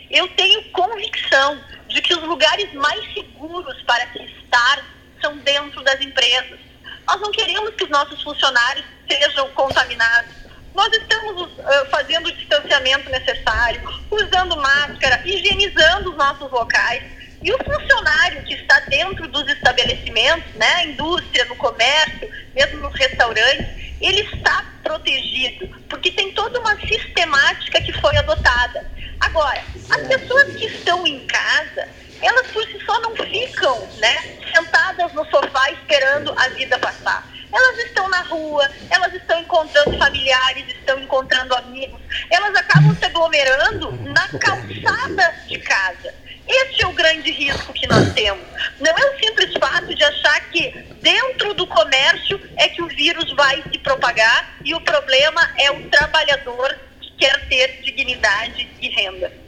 Eu 0.09 0.29
tenho 0.29 0.63
convicção 0.71 1.61
de 1.89 2.01
que 2.01 2.15
os 2.15 2.23
lugares 2.23 2.73
mais 2.75 3.03
seguros 3.13 3.83
para 3.83 4.07
se 4.13 4.23
estar 4.23 4.85
são 5.21 5.37
dentro 5.39 5.83
das 5.83 6.01
empresas. 6.01 6.61
Nós 7.07 7.21
não 7.21 7.33
queremos 7.33 7.75
que 7.75 7.85
os 7.85 7.91
nossos 7.91 8.23
funcionários 8.23 8.85
sejam 9.09 9.49
contaminados. 9.51 10.46
Nós 10.77 10.93
estamos 10.93 11.43
uh, 11.43 11.87
fazendo 11.91 12.27
o 12.27 12.33
distanciamento 12.33 13.09
necessário, 13.09 13.81
usando 14.11 14.59
máscara, 14.59 15.23
higienizando 15.25 16.11
os 16.11 16.17
nossos 16.19 16.53
locais 16.53 17.03
e 17.43 17.51
o 17.51 17.57
funcionário 17.65 18.45
que 18.45 18.53
está 18.53 18.81
dentro 18.81 19.27
dos 19.29 19.49
estabelecimentos, 19.49 20.55
né, 20.55 20.85
indústria, 20.85 21.47
no 21.47 21.57
comércio, 21.57 22.29
mesmo 22.55 22.81
nos 22.81 22.95
restaurantes, 22.95 23.67
ele 24.03 24.21
está 24.21 24.67
protegido, 24.83 25.67
porque 25.89 26.11
tem 26.11 26.33
toda 26.33 26.61
uma 26.61 26.79
sistemática 26.81 27.81
que 27.81 27.95
foi 27.95 28.15
adotada. 28.19 28.87
Agora, 29.21 29.65
as 29.89 30.07
pessoas 30.07 30.57
que 30.57 30.67
estão 30.67 31.07
em 31.07 31.27
casa, 31.27 31.89
elas 32.21 32.49
por 32.49 32.63
si 32.65 32.85
só 32.85 33.01
não 33.01 33.17
ficam 33.17 33.89
né, 33.97 34.39
sentadas 34.55 35.11
no 35.15 35.25
sofá 35.31 35.71
esperando 35.71 36.35
a 36.37 36.49
vida 36.51 36.79
passar. 36.79 37.36
Elas 37.53 37.79
estão 37.79 38.09
na 38.09 38.23
rua, 38.23 38.69
elas 38.91 39.15
estão 39.15 39.41
encontrando 39.41 39.97
familiares, 39.99 40.67
estão 40.69 40.99
encontrando 40.99 41.55
amigos, 41.55 42.01
elas 42.31 42.55
acabam 42.57 42.95
se 42.97 43.05
aglomerando 43.05 43.93
na 44.03 44.29
calçada 44.39 45.35
de 45.49 45.59
casa. 45.61 46.15
Esse 46.49 46.83
é 46.83 46.87
o 46.87 46.93
grande 46.93 47.31
risco 47.31 47.73
que 47.73 47.87
nós 47.89 48.13
temos. 48.15 48.47
Não 48.79 48.91
é 48.91 49.11
o 49.11 49.19
simples 49.19 49.53
fato 49.59 49.95
de 49.95 50.05
achar 50.05 50.41
que 50.51 50.71
dentro 51.03 51.55
do 51.55 51.67
comércio 51.67 52.41
é 52.57 52.69
que 52.69 52.83
o 52.83 52.89
vírus 52.89 53.33
vai 53.35 53.63
se 53.71 53.79
propagar 53.79 54.59
e 54.65 54.75
o 54.75 54.81
problema 54.81 55.41
é 55.59 55.71
o 55.71 55.91
trabalhador 55.91 56.79
que 57.01 57.11
quer 57.19 57.49
ter 57.49 57.83
dignidade 57.83 58.69
e 58.81 58.89
renda. 58.91 59.46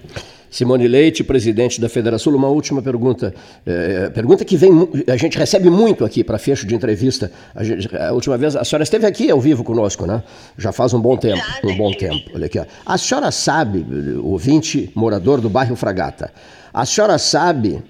Simone 0.50 0.88
Leite, 0.88 1.22
presidente 1.22 1.80
da 1.80 1.88
Federação. 1.88 2.34
Uma 2.34 2.48
última 2.48 2.80
pergunta. 2.80 3.34
É, 3.66 4.10
pergunta 4.10 4.44
que 4.44 4.56
vem, 4.56 4.70
a 5.06 5.16
gente 5.16 5.38
recebe 5.38 5.70
muito 5.70 6.04
aqui 6.04 6.24
para 6.24 6.38
fecho 6.38 6.66
de 6.66 6.74
entrevista. 6.74 7.30
A, 7.54 7.62
gente, 7.64 7.94
a, 7.96 8.12
última 8.12 8.36
vez, 8.38 8.56
a 8.56 8.64
senhora 8.64 8.82
esteve 8.82 9.06
aqui 9.06 9.30
ao 9.30 9.40
vivo 9.40 9.64
conosco, 9.64 10.06
né? 10.06 10.22
Já 10.56 10.72
faz 10.72 10.94
um 10.94 11.00
bom 11.00 11.16
tempo. 11.16 11.42
Um 11.64 11.76
bom 11.76 11.92
tempo. 11.92 12.30
Olha 12.34 12.46
aqui, 12.46 12.58
ó. 12.58 12.64
A 12.86 12.96
senhora 12.96 13.30
sabe, 13.30 13.84
ouvinte, 14.22 14.90
morador 14.94 15.40
do 15.40 15.48
bairro 15.50 15.76
Fragata, 15.76 16.32
a 16.72 16.84
senhora 16.86 17.18
sabe, 17.18 17.82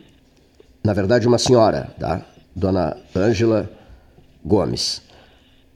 na 0.82 0.92
verdade, 0.92 1.26
uma 1.26 1.38
senhora, 1.38 1.90
tá? 1.98 2.22
Dona 2.54 2.96
Ângela 3.14 3.70
Gomes. 4.44 5.02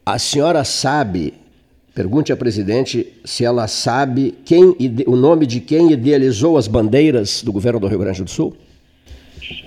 A 0.05 0.19
senhora 0.19 0.65
sabe 0.65 1.35
Pergunte 1.95 2.33
à 2.33 2.37
presidente 2.37 3.13
se 3.23 3.45
ela 3.45 3.69
sabe 3.69 4.33
quem, 4.47 4.75
o 5.07 5.15
nome 5.15 5.45
de 5.45 5.61
quem 5.61 5.93
idealizou 5.93 6.57
as 6.57 6.67
bandeiras 6.67 7.43
do 7.43 7.53
governo 7.53 7.79
do 7.79 7.87
Rio 7.87 7.99
Grande 7.99 8.23
do 8.23 8.31
Sul. 8.31 8.57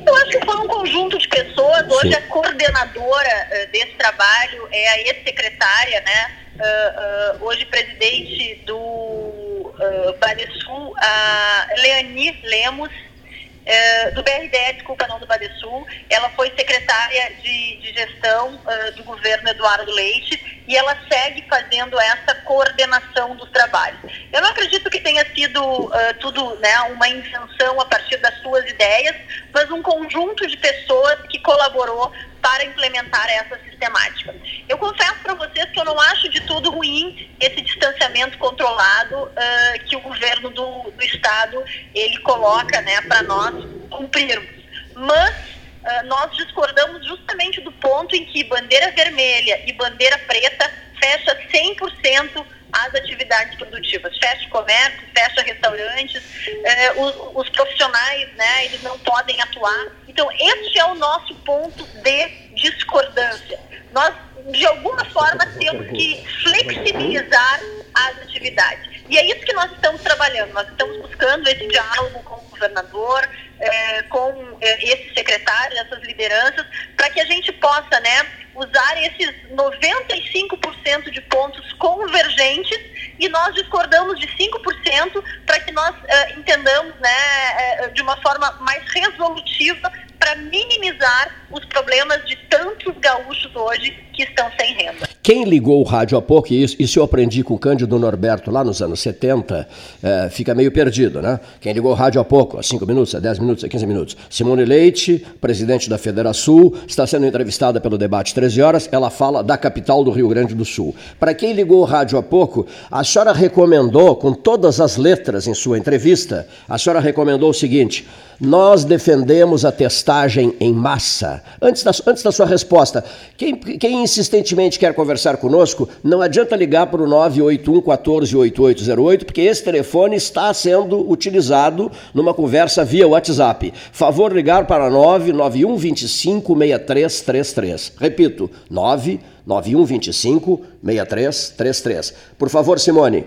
Eu 0.08 0.16
acho 0.16 0.32
que 0.32 0.46
foi 0.46 0.56
um 0.56 0.68
conjunto 0.68 1.20
de 1.20 1.28
pessoas. 1.28 1.88
Hoje 1.88 2.10
Sim. 2.10 2.16
a 2.16 2.22
coordenadora 2.24 3.48
uh, 3.48 3.72
desse 3.72 3.94
trabalho 3.98 4.68
é 4.72 4.88
a 4.90 5.02
ex-secretária, 5.02 6.02
né? 6.02 6.32
Uh, 6.56 7.42
uh, 7.42 7.46
hoje 7.46 7.66
presidente 7.66 8.56
do 8.66 8.76
uh, 8.76 10.18
Banesul, 10.20 10.96
a 10.98 11.68
Leani 11.78 12.40
Lemos, 12.44 12.90
uh, 12.90 14.16
do 14.16 14.24
BRDE, 14.24 14.74
desculpa, 14.74 15.08
não 15.08 15.20
do 15.20 15.28
Badesul. 15.28 15.86
Ela 16.10 16.30
foi 16.30 16.52
secretária 16.58 17.34
de, 17.44 17.78
de 17.78 17.94
gestão 17.94 18.56
uh, 18.56 18.96
do 18.96 19.04
governo 19.04 19.50
Eduardo 19.50 19.92
Leite 19.92 20.55
e 20.68 20.76
ela 20.76 20.98
segue 21.08 21.46
fazendo 21.48 22.00
essa 22.00 22.36
coordenação 22.44 23.36
dos 23.36 23.50
trabalhos. 23.52 24.00
Eu 24.32 24.42
não 24.42 24.50
acredito 24.50 24.90
que 24.90 25.00
tenha 25.00 25.26
sido 25.34 25.62
uh, 25.62 25.92
tudo 26.20 26.56
né, 26.56 26.80
uma 26.92 27.08
invenção 27.08 27.80
a 27.80 27.86
partir 27.86 28.18
das 28.18 28.36
suas 28.42 28.68
ideias, 28.70 29.16
mas 29.54 29.70
um 29.72 29.82
conjunto 29.82 30.48
de 30.48 30.58
pessoas 30.58 31.20
que 31.30 31.40
colaborou 31.40 32.12
para 32.42 32.64
implementar 32.66 33.28
essa 33.30 33.58
sistemática. 33.60 34.36
Eu 34.70 34.78
confesso 34.78 35.16
para 35.24 35.34
vocês 35.34 35.66
que 35.72 35.80
eu 35.80 35.86
não 35.86 36.00
acho 36.00 36.30
de 36.30 36.42
tudo 36.42 36.70
ruim 36.72 37.36
esse 37.40 37.62
distanciamento 37.62 38.38
controlado 38.38 39.24
uh, 39.24 39.86
que 39.86 39.96
o 39.96 40.02
governo 40.02 40.50
do, 40.50 40.92
do 40.92 41.04
estado 41.04 41.64
ele 41.94 42.18
coloca 42.20 42.82
né, 42.82 43.02
para 43.02 43.24
nós 43.24 43.54
cumprirmos. 43.90 44.66
Mas 44.96 45.55
uh, 45.86 46.06
nós 46.08 46.36
discordamos 46.36 47.06
justamente 47.06 47.62
do 47.62 47.72
ponto 47.72 48.16
em 48.16 48.26
que 48.26 48.44
bandeira 48.44 48.92
vermelha 48.92 49.64
e 49.68 49.74
bandeira 49.74 50.18
preta 50.20 50.72
fecha 51.00 51.36
100% 51.54 52.46
as 52.72 52.94
atividades 52.96 53.56
produtivas. 53.58 54.18
Fecha 54.18 54.50
comércio, 54.50 55.02
fecha 55.16 55.42
restaurantes, 55.44 56.22
eh, 56.48 56.92
os, 56.98 57.16
os, 57.34 57.50
profissionais, 57.50 58.34
né, 58.36 58.66
eles 58.66 58.84
não 58.84 59.00
podem 59.00 59.40
atuar. 59.42 59.88
Então, 60.08 60.30
este 60.32 60.80
é 60.80 60.86
o 60.86 60.96
nosso 60.96 61.34
ponto 61.36 61.86
de 62.02 62.28
discordância. 62.56 63.60
Nós, 63.94 64.14
de 64.52 64.66
alguma 64.66 65.06
forma, 65.06 65.46
temos 65.58 65.88
que 65.88 66.26
flexibilizar 66.44 67.62
as 67.94 68.18
atividades. 68.24 68.96
E 69.08 69.18
é 69.18 69.26
isso 69.26 69.46
que 69.46 69.54
nós 69.54 69.72
estamos 69.72 70.02
trabalhando. 70.02 70.52
Nós 70.54 70.68
estamos 70.68 70.98
buscando 71.02 71.48
esse 71.48 71.68
diálogo 71.68 72.24
com 72.24 72.36
o 72.36 72.50
governador, 72.50 73.30
eh, 73.60 74.02
com 74.04 74.58
eh, 74.62 74.84
esses 74.84 75.14
secretários, 75.14 75.80
essas 75.80 76.02
lideranças, 76.04 76.66
para 76.96 77.10
que 77.10 77.20
a 77.20 77.26
gente 77.26 77.52
possa, 77.54 78.00
né, 78.00 78.26
usar 78.56 79.04
esses 79.04 79.32
95% 79.52 81.12
de 81.12 81.22
pontos 81.22 81.74
convergentes 81.74 82.80
e 83.20 83.28
nós 83.30 83.54
discordamos 83.54 84.20
de 84.20 84.28
5% 84.28 85.24
para 85.46 85.60
que 85.60 85.72
nós 85.72 85.96
uh, 85.96 86.40
entendamos 86.40 86.96
né, 87.00 87.86
uh, 87.86 87.92
de 87.94 88.02
uma 88.02 88.16
forma 88.22 88.52
mais 88.62 88.84
resolutiva 88.92 89.92
para 90.18 90.36
minimizar 90.36 91.46
os 91.52 91.64
problemas 91.66 92.26
de 92.26 92.36
tantos 92.48 92.98
gaúchos 92.98 93.54
hoje 93.56 93.92
que 94.14 94.24
estão 94.24 94.52
sem 94.58 94.74
renda. 94.74 95.15
Quem 95.26 95.44
ligou 95.44 95.82
o 95.82 95.84
rádio 95.84 96.20
há 96.20 96.22
pouco, 96.22 96.54
e 96.54 96.62
isso, 96.62 96.76
isso 96.78 97.00
eu 97.00 97.04
aprendi 97.04 97.44
com 97.44 97.56
o 97.56 97.58
Cândido 97.58 97.98
Norberto 97.98 98.52
lá 98.52 98.64
nos 98.64 98.80
anos 98.80 99.00
70, 99.00 99.68
é, 100.04 100.30
fica 100.30 100.54
meio 100.54 100.72
perdido, 100.72 101.20
né? 101.20 101.40
Quem 101.60 101.74
ligou 101.74 101.90
o 101.90 101.96
rádio 101.96 102.22
há 102.22 102.24
pouco, 102.24 102.60
há 102.60 102.62
5 102.62 102.86
minutos, 102.86 103.16
há 103.16 103.20
10 103.20 103.40
minutos, 103.40 103.64
há 103.64 103.68
15 103.68 103.88
minutos. 103.88 104.16
Simone 104.30 104.64
Leite, 104.64 105.26
presidente 105.42 105.90
da 105.90 105.98
Federação, 105.98 106.72
está 106.88 107.08
sendo 107.08 107.26
entrevistada 107.26 107.82
pelo 107.82 107.98
debate 107.98 108.36
13 108.36 108.62
horas, 108.62 108.90
ela 108.92 109.10
fala 109.10 109.42
da 109.42 109.58
capital 109.58 110.04
do 110.04 110.12
Rio 110.12 110.30
Grande 110.30 110.54
do 110.54 110.64
Sul. 110.64 110.94
Para 111.20 111.34
quem 111.34 111.54
ligou 111.54 111.82
o 111.82 111.86
rádio 111.86 112.20
há 112.20 112.22
pouco, 112.22 112.68
a 112.92 113.04
senhora 113.04 113.34
recomendou, 113.34 114.16
com 114.18 114.32
todas 114.32 114.80
as 114.80 114.96
letras 114.96 115.48
em 115.48 115.56
sua 115.56 115.80
entrevista, 115.80 116.48
a 116.70 116.78
senhora 116.78 117.00
recomendou 117.00 117.50
o 117.50 117.54
seguinte: 117.54 118.06
nós 118.40 118.86
defendemos 118.86 119.66
a 119.66 119.72
testagem 119.72 120.54
em 120.60 120.72
massa. 120.72 121.42
Antes 121.60 121.84
da, 121.84 121.92
antes 122.06 122.22
da 122.22 122.32
sua 122.32 122.46
resposta, 122.46 123.04
quem, 123.36 123.56
quem 123.56 124.04
insistentemente 124.04 124.78
quer 124.78 124.94
conversar 124.94 125.15
conosco, 125.38 125.90
não 126.04 126.22
adianta 126.22 126.56
ligar 126.56 126.88
para 126.88 127.02
o 127.02 127.08
981 127.08 127.82
14 127.82 128.36
8808, 128.36 129.26
porque 129.26 129.42
esse 129.42 129.64
telefone 129.64 130.16
está 130.16 130.54
sendo 130.54 131.10
utilizado 131.10 131.92
numa 132.14 132.34
conversa 132.34 132.84
via 132.84 133.08
WhatsApp. 133.08 133.74
Favor 133.92 134.34
ligar 134.34 134.68
para 134.68 134.90
991 134.90 135.78
25 135.78 136.58
6333. 136.58 137.94
Repito, 138.00 138.50
991 138.70 139.86
25 139.86 140.66
6333. 140.84 142.14
Por 142.38 142.50
favor, 142.50 142.80
Simone. 142.80 143.26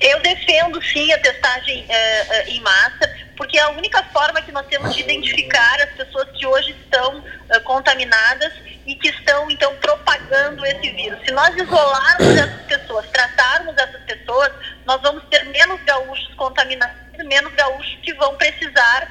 Eu 0.00 0.20
defendo 0.20 0.82
sim 0.82 1.10
a 1.12 1.18
testagem 1.18 1.82
uh, 1.82 1.86
uh, 1.86 2.50
em 2.50 2.60
massa, 2.60 3.10
porque 3.38 3.56
é 3.56 3.62
a 3.62 3.70
única 3.70 4.02
forma 4.12 4.42
que 4.42 4.52
nós 4.52 4.66
temos 4.66 4.94
de 4.94 5.00
identificar 5.00 5.80
as 5.80 5.92
pessoas 5.92 6.28
que 6.36 6.46
hoje 6.46 6.72
estão 6.72 7.18
uh, 7.18 7.60
contaminadas 7.64 8.52
e 8.86 8.94
que 8.96 9.08
estão 9.08 9.50
então 9.50 9.74
propagando 9.76 10.64
esse 10.66 10.90
vírus. 10.90 11.18
Se 11.24 11.30
nós 11.32 11.54
isolarmos 11.56 12.36
essas 12.36 12.62
pessoas, 12.62 13.06
tratarmos 13.10 13.76
essas 13.76 14.02
pessoas, 14.02 14.52
nós 14.86 15.00
vamos 15.02 15.24
ter 15.30 15.44
menos 15.46 15.80
gaúchos 15.82 16.34
contaminados, 16.34 16.96
menos 17.24 17.52
gaúchos 17.54 17.98
que 18.02 18.12
vão 18.14 18.36
precisar 18.36 19.10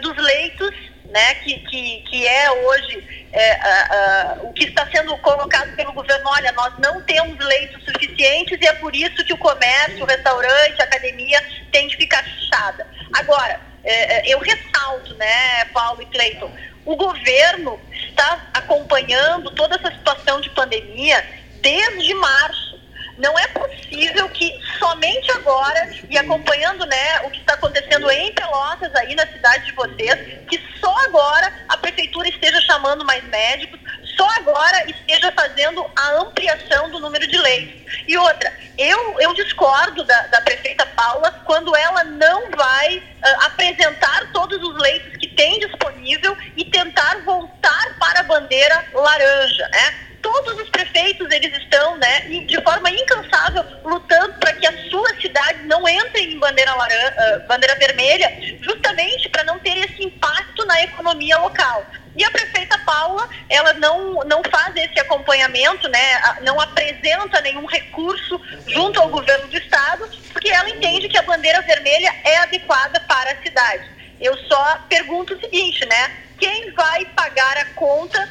dos 0.00 0.16
leitos 0.16 0.92
né, 1.12 1.34
que, 1.36 1.58
que, 1.60 1.98
que 2.08 2.26
é 2.26 2.50
hoje 2.50 3.28
é, 3.32 3.54
uh, 3.54 4.44
uh, 4.44 4.48
o 4.48 4.52
que 4.54 4.64
está 4.64 4.88
sendo 4.90 5.16
colocado 5.18 5.74
pelo 5.76 5.92
governo, 5.92 6.24
olha, 6.30 6.50
nós 6.52 6.72
não 6.78 7.02
temos 7.02 7.38
leitos 7.44 7.84
suficientes 7.84 8.58
e 8.60 8.66
é 8.66 8.72
por 8.74 8.96
isso 8.96 9.24
que 9.24 9.32
o 9.32 9.38
comércio, 9.38 10.02
o 10.02 10.06
restaurante, 10.06 10.80
a 10.80 10.84
academia 10.84 11.40
tem 11.70 11.86
de 11.88 11.96
ficar 11.96 12.24
fechada. 12.24 12.86
Agora, 13.12 13.60
é, 13.84 14.30
é, 14.30 14.34
eu 14.34 14.38
ressalto, 14.38 15.14
né, 15.14 15.64
Paulo 15.66 16.02
e 16.02 16.06
Cleiton, 16.06 16.50
o 16.84 16.96
governo 16.96 17.78
está 18.08 18.50
acompanhando 18.54 19.50
toda 19.52 19.76
essa 19.76 19.90
situação 19.92 20.40
de 20.40 20.50
pandemia 20.50 21.24
desde 21.60 22.14
março. 22.14 22.80
Não 23.18 23.38
é 23.38 23.46
possível 23.48 24.28
que 24.30 24.52
somente 24.78 25.30
agora, 25.32 25.90
e 26.08 26.16
acompanhando 26.18 26.84
né, 26.86 27.20
o 27.24 27.30
que 27.30 27.40
está 27.40 27.54
acontecendo 27.54 28.10
em 28.10 28.32
Pelotas, 28.32 28.92
aí 28.96 29.14
na 29.14 29.26
cidade 29.26 29.66
de 29.66 29.72
vocês, 29.72 30.46
que 30.48 30.60
só 30.80 30.96
agora 31.04 31.52
a 31.68 31.76
prefeitura 31.76 32.28
esteja 32.28 32.60
chamando 32.62 33.04
mais 33.04 33.22
médicos, 33.24 33.78
só 34.22 34.28
agora 34.36 34.88
esteja 34.88 35.32
fazendo 35.32 35.84
a 35.96 36.20
ampliação 36.20 36.88
do 36.90 37.00
número 37.00 37.26
de 37.26 37.36
leitos. 37.38 38.04
E 38.06 38.16
outra, 38.16 38.52
eu, 38.78 39.20
eu 39.20 39.34
discordo 39.34 40.04
da, 40.04 40.26
da 40.28 40.40
prefeita 40.42 40.86
Paula 40.86 41.32
quando 41.44 41.74
ela 41.74 42.04
não 42.04 42.48
vai 42.52 42.98
uh, 42.98 43.44
apresentar 43.46 44.30
todos 44.32 44.62
os 44.62 44.80
leitos 44.80 45.16
que 45.16 45.26
tem 45.26 45.58
disponível 45.58 46.36
e 46.56 46.64
tentar 46.66 47.24
voltar 47.24 47.98
para 47.98 48.20
a 48.20 48.22
bandeira 48.22 48.84
laranja, 48.94 49.68
né? 49.72 50.11
Todos 50.22 50.60
os 50.60 50.70
prefeitos 50.70 51.28
eles 51.30 51.52
estão, 51.58 51.96
né, 51.98 52.20
de 52.20 52.62
forma 52.62 52.88
incansável 52.88 53.64
lutando 53.84 54.34
para 54.38 54.52
que 54.54 54.66
as 54.66 54.88
suas 54.88 55.20
cidades 55.20 55.66
não 55.66 55.86
entrem 55.88 56.34
em 56.34 56.38
bandeira 56.38 56.72
laranja, 56.74 57.14
uh, 57.18 57.48
bandeira 57.48 57.74
vermelha, 57.74 58.58
justamente 58.62 59.28
para 59.28 59.44
não 59.44 59.58
ter 59.58 59.76
esse 59.78 60.04
impacto 60.04 60.64
na 60.64 60.80
economia 60.82 61.36
local. 61.38 61.84
E 62.14 62.24
a 62.24 62.30
prefeita 62.30 62.78
Paula, 62.80 63.28
ela 63.48 63.72
não, 63.74 64.20
não 64.24 64.42
faz 64.50 64.76
esse 64.76 65.00
acompanhamento, 65.00 65.88
né, 65.88 66.20
não 66.42 66.60
apresenta 66.60 67.40
nenhum 67.40 67.66
recurso 67.66 68.40
junto 68.68 69.00
ao 69.00 69.08
governo 69.08 69.48
do 69.48 69.56
estado, 69.56 70.08
porque 70.32 70.50
ela 70.50 70.68
entende 70.70 71.08
que 71.08 71.18
a 71.18 71.22
bandeira 71.22 71.62
vermelha 71.62 72.14
é 72.24 72.38
adequada 72.38 73.00
para 73.00 73.32
a 73.32 73.42
cidade. 73.42 73.90
Eu 74.20 74.36
só 74.46 74.78
pergunto 74.88 75.34
o 75.34 75.40
seguinte, 75.40 75.84
né, 75.86 76.16
quem 76.38 76.70
vai 76.72 77.04
pagar 77.06 77.56
a 77.56 77.64
conta, 77.74 78.28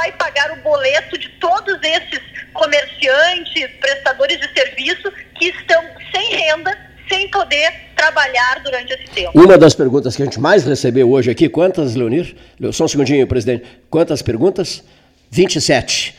vai 0.00 0.12
pagar 0.12 0.50
o 0.52 0.56
boleto 0.62 1.18
de 1.18 1.28
todos 1.38 1.78
esses 1.82 2.20
comerciantes, 2.54 3.70
prestadores 3.78 4.40
de 4.40 4.50
serviço 4.54 5.12
que 5.38 5.48
estão 5.48 5.82
sem 6.14 6.36
renda 6.36 6.74
sem 7.06 7.28
poder 7.28 7.70
trabalhar 7.94 8.60
durante 8.64 8.94
esse 8.94 9.04
tempo. 9.08 9.32
Uma 9.34 9.58
das 9.58 9.74
perguntas 9.74 10.16
que 10.16 10.22
a 10.22 10.24
gente 10.24 10.40
mais 10.40 10.64
recebeu 10.64 11.10
hoje 11.10 11.30
aqui, 11.30 11.48
quantas, 11.50 11.94
Leonir? 11.94 12.34
Só 12.72 12.84
um 12.84 12.88
segundinho, 12.88 13.26
presidente. 13.26 13.64
Quantas 13.90 14.22
perguntas? 14.22 14.82
27. 15.30 16.16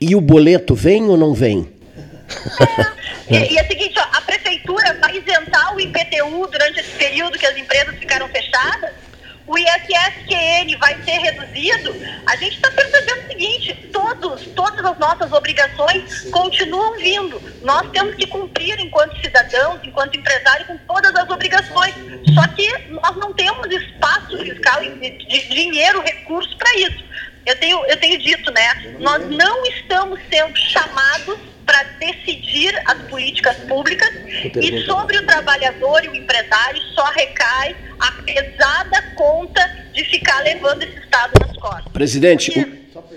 E 0.00 0.14
o 0.14 0.20
boleto 0.20 0.74
vem 0.74 1.04
ou 1.08 1.16
não 1.16 1.34
vem? 1.34 1.68
É, 3.30 3.46
e, 3.46 3.52
e 3.52 3.58
é 3.58 3.62
o 3.62 3.66
seguinte, 3.66 3.94
ó, 3.98 4.16
a 4.16 4.22
prefeitura 4.22 4.94
vai 5.02 5.18
isentar 5.18 5.74
o 5.74 5.80
IPTU 5.80 6.46
durante 6.50 6.80
esse 6.80 6.92
período 6.92 7.38
que 7.38 7.44
as 7.44 7.54
empresas 7.58 7.94
ficaram 7.98 8.26
fechadas? 8.28 8.90
O 9.48 9.56
ISSQN 9.56 10.76
vai 10.78 11.02
ser 11.02 11.18
reduzido, 11.18 11.96
a 12.26 12.36
gente 12.36 12.56
está 12.56 12.70
percebendo 12.70 13.24
o 13.24 13.28
seguinte, 13.28 13.74
todos, 13.90 14.46
todas 14.48 14.84
as 14.84 14.98
nossas 14.98 15.32
obrigações 15.32 16.30
continuam 16.30 16.98
vindo. 16.98 17.40
Nós 17.62 17.90
temos 17.90 18.14
que 18.14 18.26
cumprir 18.26 18.78
enquanto 18.78 19.18
cidadãos, 19.22 19.80
enquanto 19.82 20.18
empresários, 20.18 20.66
com 20.68 20.76
todas 20.78 21.14
as 21.16 21.30
obrigações. 21.30 21.94
Só 22.34 22.46
que 22.48 22.68
nós 22.90 23.16
não 23.16 23.32
temos 23.32 23.66
espaço 23.70 24.36
fiscal 24.38 24.80
de 24.82 25.48
dinheiro, 25.48 26.02
recurso 26.02 26.54
para 26.58 26.74
isso. 26.76 27.08
Eu 27.46 27.56
tenho, 27.56 27.82
eu 27.86 27.96
tenho 27.96 28.18
dito, 28.18 28.52
né? 28.52 28.96
Nós 29.00 29.26
não 29.30 29.64
estamos 29.64 30.20
sendo 30.30 30.54
chamados 30.58 31.38
para 31.68 31.82
decidir 32.00 32.74
as 32.86 32.98
políticas 33.10 33.54
públicas 33.68 34.08
e 34.56 34.84
sobre 34.86 35.18
o 35.18 35.26
trabalhador 35.26 36.02
e 36.02 36.08
o 36.08 36.14
empresário 36.14 36.80
só 36.94 37.04
recai 37.10 37.76
a 38.00 38.12
pesada 38.22 39.02
conta 39.14 39.60
de 39.92 40.02
ficar 40.04 40.42
levando 40.44 40.82
esse 40.82 40.98
Estado 40.98 41.32
nas 41.46 41.54
costas. 41.58 41.92
Presidente, 41.92 42.50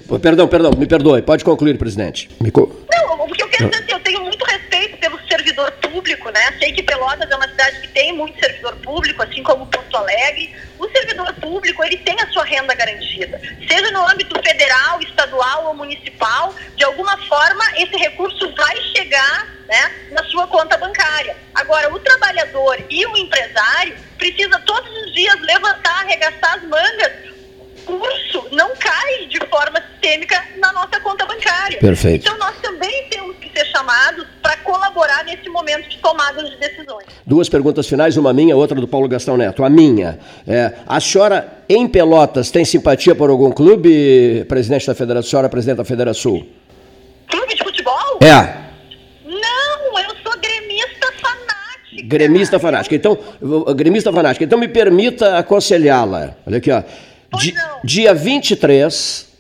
o... 0.10 0.20
perdão, 0.20 0.50
perdão, 0.50 0.72
me 0.78 0.86
perdoe, 0.86 1.22
pode 1.22 1.46
concluir, 1.46 1.78
presidente. 1.78 2.30
Me 2.42 2.52
co... 2.52 2.86
Não, 2.92 3.26
o 3.26 3.32
que 3.32 3.42
eu 3.42 3.48
quero 3.48 3.70
dizer 3.70 3.82
é 3.82 3.86
assim, 3.86 3.94
eu 3.94 4.00
tenho 4.02 4.22
muito 4.22 4.44
respeito 4.44 4.98
pelo 4.98 5.18
servidor 5.30 5.72
público, 5.74 6.30
né? 6.52 6.58
Sei 6.60 6.72
que 6.72 6.84
Pelotas 6.84 7.30
é 7.30 7.36
uma 7.36 7.48
cidade 7.48 7.82
que 7.82 7.88
tem 7.90 8.14
muito 8.14 8.40
servidor 8.40 8.76
público, 8.78 9.24
assim 9.24 9.44
como 9.44 9.66
Porto 9.68 9.96
Alegre. 9.96 10.54
O 10.78 10.88
servidor 10.90 11.34
público, 11.36 11.84
ele 11.84 11.98
tem 11.98 12.16
a 12.20 12.28
sua 12.32 12.44
renda 12.44 12.74
garantida. 12.74 13.40
Seja 13.68 13.92
no 13.92 14.08
âmbito 14.08 14.36
federal, 14.42 15.02
estadual 15.02 15.68
ou 15.68 15.74
municipal, 15.76 16.54
de 16.76 16.84
alguma 16.84 17.18
forma 17.28 17.64
esse 17.78 17.96
recurso 17.98 18.54
vai 18.56 18.76
chegar 18.96 19.48
né, 19.68 19.92
na 20.12 20.24
sua 20.26 20.48
conta 20.48 20.78
bancária. 20.78 21.36
Agora, 21.56 21.94
o 21.94 22.00
trabalhador 22.00 22.78
e 22.90 23.06
o 23.06 23.18
empresário 23.18 23.96
precisa 24.18 24.60
todos 24.60 24.92
os 25.04 25.14
dias 25.14 25.40
levantar, 25.42 26.02
arregaçar 26.02 26.56
as 26.56 26.64
mangas. 26.64 27.32
O 27.88 27.98
curso 27.98 28.48
não 28.52 28.76
cai 28.76 29.26
de 29.28 29.40
forma 29.48 29.82
sistêmica 29.92 30.44
na 30.58 30.72
nossa 30.74 31.00
conta 31.00 31.26
bancária. 31.26 31.80
Perfeito. 31.80 32.28
Então, 32.28 32.38
nós 32.38 32.56
também 32.58 33.08
temos 33.10 33.41
ser 33.54 33.66
chamados 33.66 34.26
para 34.42 34.58
colaborar 34.58 35.24
nesse 35.26 35.50
momento 35.50 35.90
de 35.90 35.98
tomada 35.98 36.44
de 36.44 36.56
decisões. 36.58 37.06
Duas 37.26 37.50
perguntas 37.50 37.88
finais, 37.88 38.18
uma 38.18 38.34
minha, 38.34 38.56
outra 38.56 38.80
do 38.80 38.88
Paulo 38.88 39.08
Gastão 39.08 39.38
Neto. 39.38 39.64
A 39.64 39.70
minha, 39.70 40.20
é, 40.48 40.74
a 40.88 41.00
senhora 41.00 41.64
em 41.70 41.88
Pelotas 41.88 42.52
tem 42.52 42.66
simpatia 42.66 43.16
por 43.16 43.30
algum 43.30 43.52
clube, 43.52 44.46
presidente 44.48 44.88
da 44.88 44.96
Federação, 44.96 45.30
senhora 45.30 45.50
presidente 45.50 45.78
da 45.78 45.86
Federação? 45.86 46.46
Clube 47.28 47.56
de 47.56 47.64
futebol? 47.64 48.20
É. 48.22 48.62
Não, 49.26 50.00
eu 50.00 50.16
sou 50.24 50.40
gremista 50.40 51.14
fanática. 51.22 52.04
Gremista 52.04 52.60
fanática. 52.60 52.96
Então, 52.96 53.18
gremista 53.76 54.12
fanática. 54.12 54.44
Então 54.44 54.60
me 54.60 54.68
permita 54.68 55.38
aconselhá-la. 55.38 56.36
Olha 56.46 56.58
aqui, 56.58 56.72
ó. 56.72 56.84
Di, 57.38 57.54
dia 57.84 58.14
23 58.14 59.32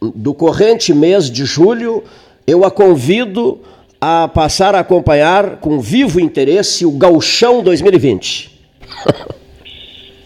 do 0.00 0.32
corrente 0.32 0.94
mês 0.94 1.30
de 1.30 1.44
julho, 1.44 2.04
eu 2.50 2.64
a 2.64 2.70
convido 2.70 3.60
a 4.00 4.26
passar 4.26 4.74
a 4.74 4.80
acompanhar 4.80 5.58
com 5.58 5.78
vivo 5.78 6.18
interesse 6.18 6.84
o 6.84 6.90
Gauchão 6.90 7.62
2020. 7.62 8.50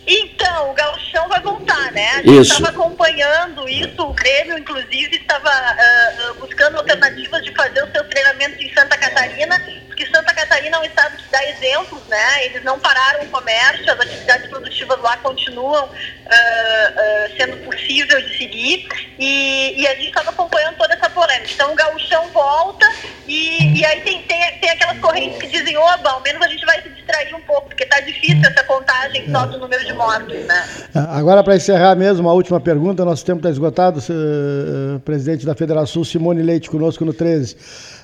Então, 0.06 0.70
o 0.70 0.74
Gauchão 1.14 1.29
vai 1.29 1.40
voltar, 1.40 1.92
né? 1.92 2.11
A 2.11 2.22
gente 2.22 2.40
estava 2.40 2.68
acompanhando 2.68 3.68
isso, 3.68 4.03
o 4.03 4.12
Grêmio, 4.12 4.59
inclusive, 4.59 5.16
estava 5.16 5.50
uh, 5.50 6.35
buscando 6.35 6.77
alternativas 6.77 7.42
de 7.44 7.55
fazer 7.55 7.85
os 7.85 7.90
seus 7.92 8.07
treinamentos 8.09 8.61
em 8.61 8.74
Santa 8.74 8.96
Catarina, 8.98 9.59
porque 9.87 10.07
Santa 10.07 10.35
Catarina 10.35 10.77
é 10.77 10.81
um 10.81 10.85
estado 10.85 11.16
que 11.16 11.31
dá 11.31 11.44
exemplos, 11.44 12.03
né? 12.09 12.46
Eles 12.46 12.64
não 12.64 12.79
pararam 12.81 13.22
o 13.22 13.29
comércio, 13.29 13.90
as 13.92 14.00
atividades 14.00 14.48
produtivas 14.48 15.00
lá 15.00 15.16
continuam 15.18 15.85
uh, 15.85 15.88
uh, 15.88 17.37
sendo 17.37 17.57
possível 17.64 18.20
de 18.20 18.37
seguir, 18.37 18.88
e, 19.18 19.81
e 19.81 19.87
a 19.87 19.94
gente 19.94 20.09
estava 20.09 20.31
acompanhando 20.31 20.77
toda 20.77 20.94
essa 20.94 21.09
polêmica. 21.09 21.50
Então, 21.53 21.72
o 21.72 21.77
Gauchão 21.77 22.29
volta, 22.29 22.90
e, 23.27 23.79
e 23.79 23.87
aí 23.87 24.00
tem, 24.00 24.22
tem, 24.22 24.59
tem 24.59 24.70
aquelas 24.70 24.98
correntes 24.98 25.40
que 25.40 25.46
dizem, 25.46 25.77
oba, 25.77 26.11
ao 26.11 26.20
menos 26.20 26.42
a 26.42 26.48
gente 26.48 26.66
vai 26.66 26.83
se 26.83 26.88
distrair 26.88 27.35
um 27.35 27.40
pouco, 27.42 27.68
porque 27.68 27.85
está 27.85 28.00
difícil 28.00 28.42
essa 28.44 28.64
contagem 28.64 29.31
só 29.31 29.46
do 29.46 29.59
número 29.59 29.85
de 29.85 29.92
mortos, 29.92 30.44
né? 30.44 30.68
Agora, 31.08 31.42
para 31.42 31.56
encerrar 31.56 31.94
mesmo, 31.96 32.28
a 32.28 32.32
última 32.32 32.60
pergunta, 32.60 33.04
nosso 33.04 33.24
tempo 33.24 33.38
está 33.38 33.50
esgotado, 33.50 34.00
uh, 34.00 35.00
presidente 35.00 35.44
da 35.44 35.54
Federação 35.54 36.02
Simone 36.04 36.42
Leite 36.42 36.70
conosco 36.70 37.04
no 37.04 37.12
13. 37.12 37.56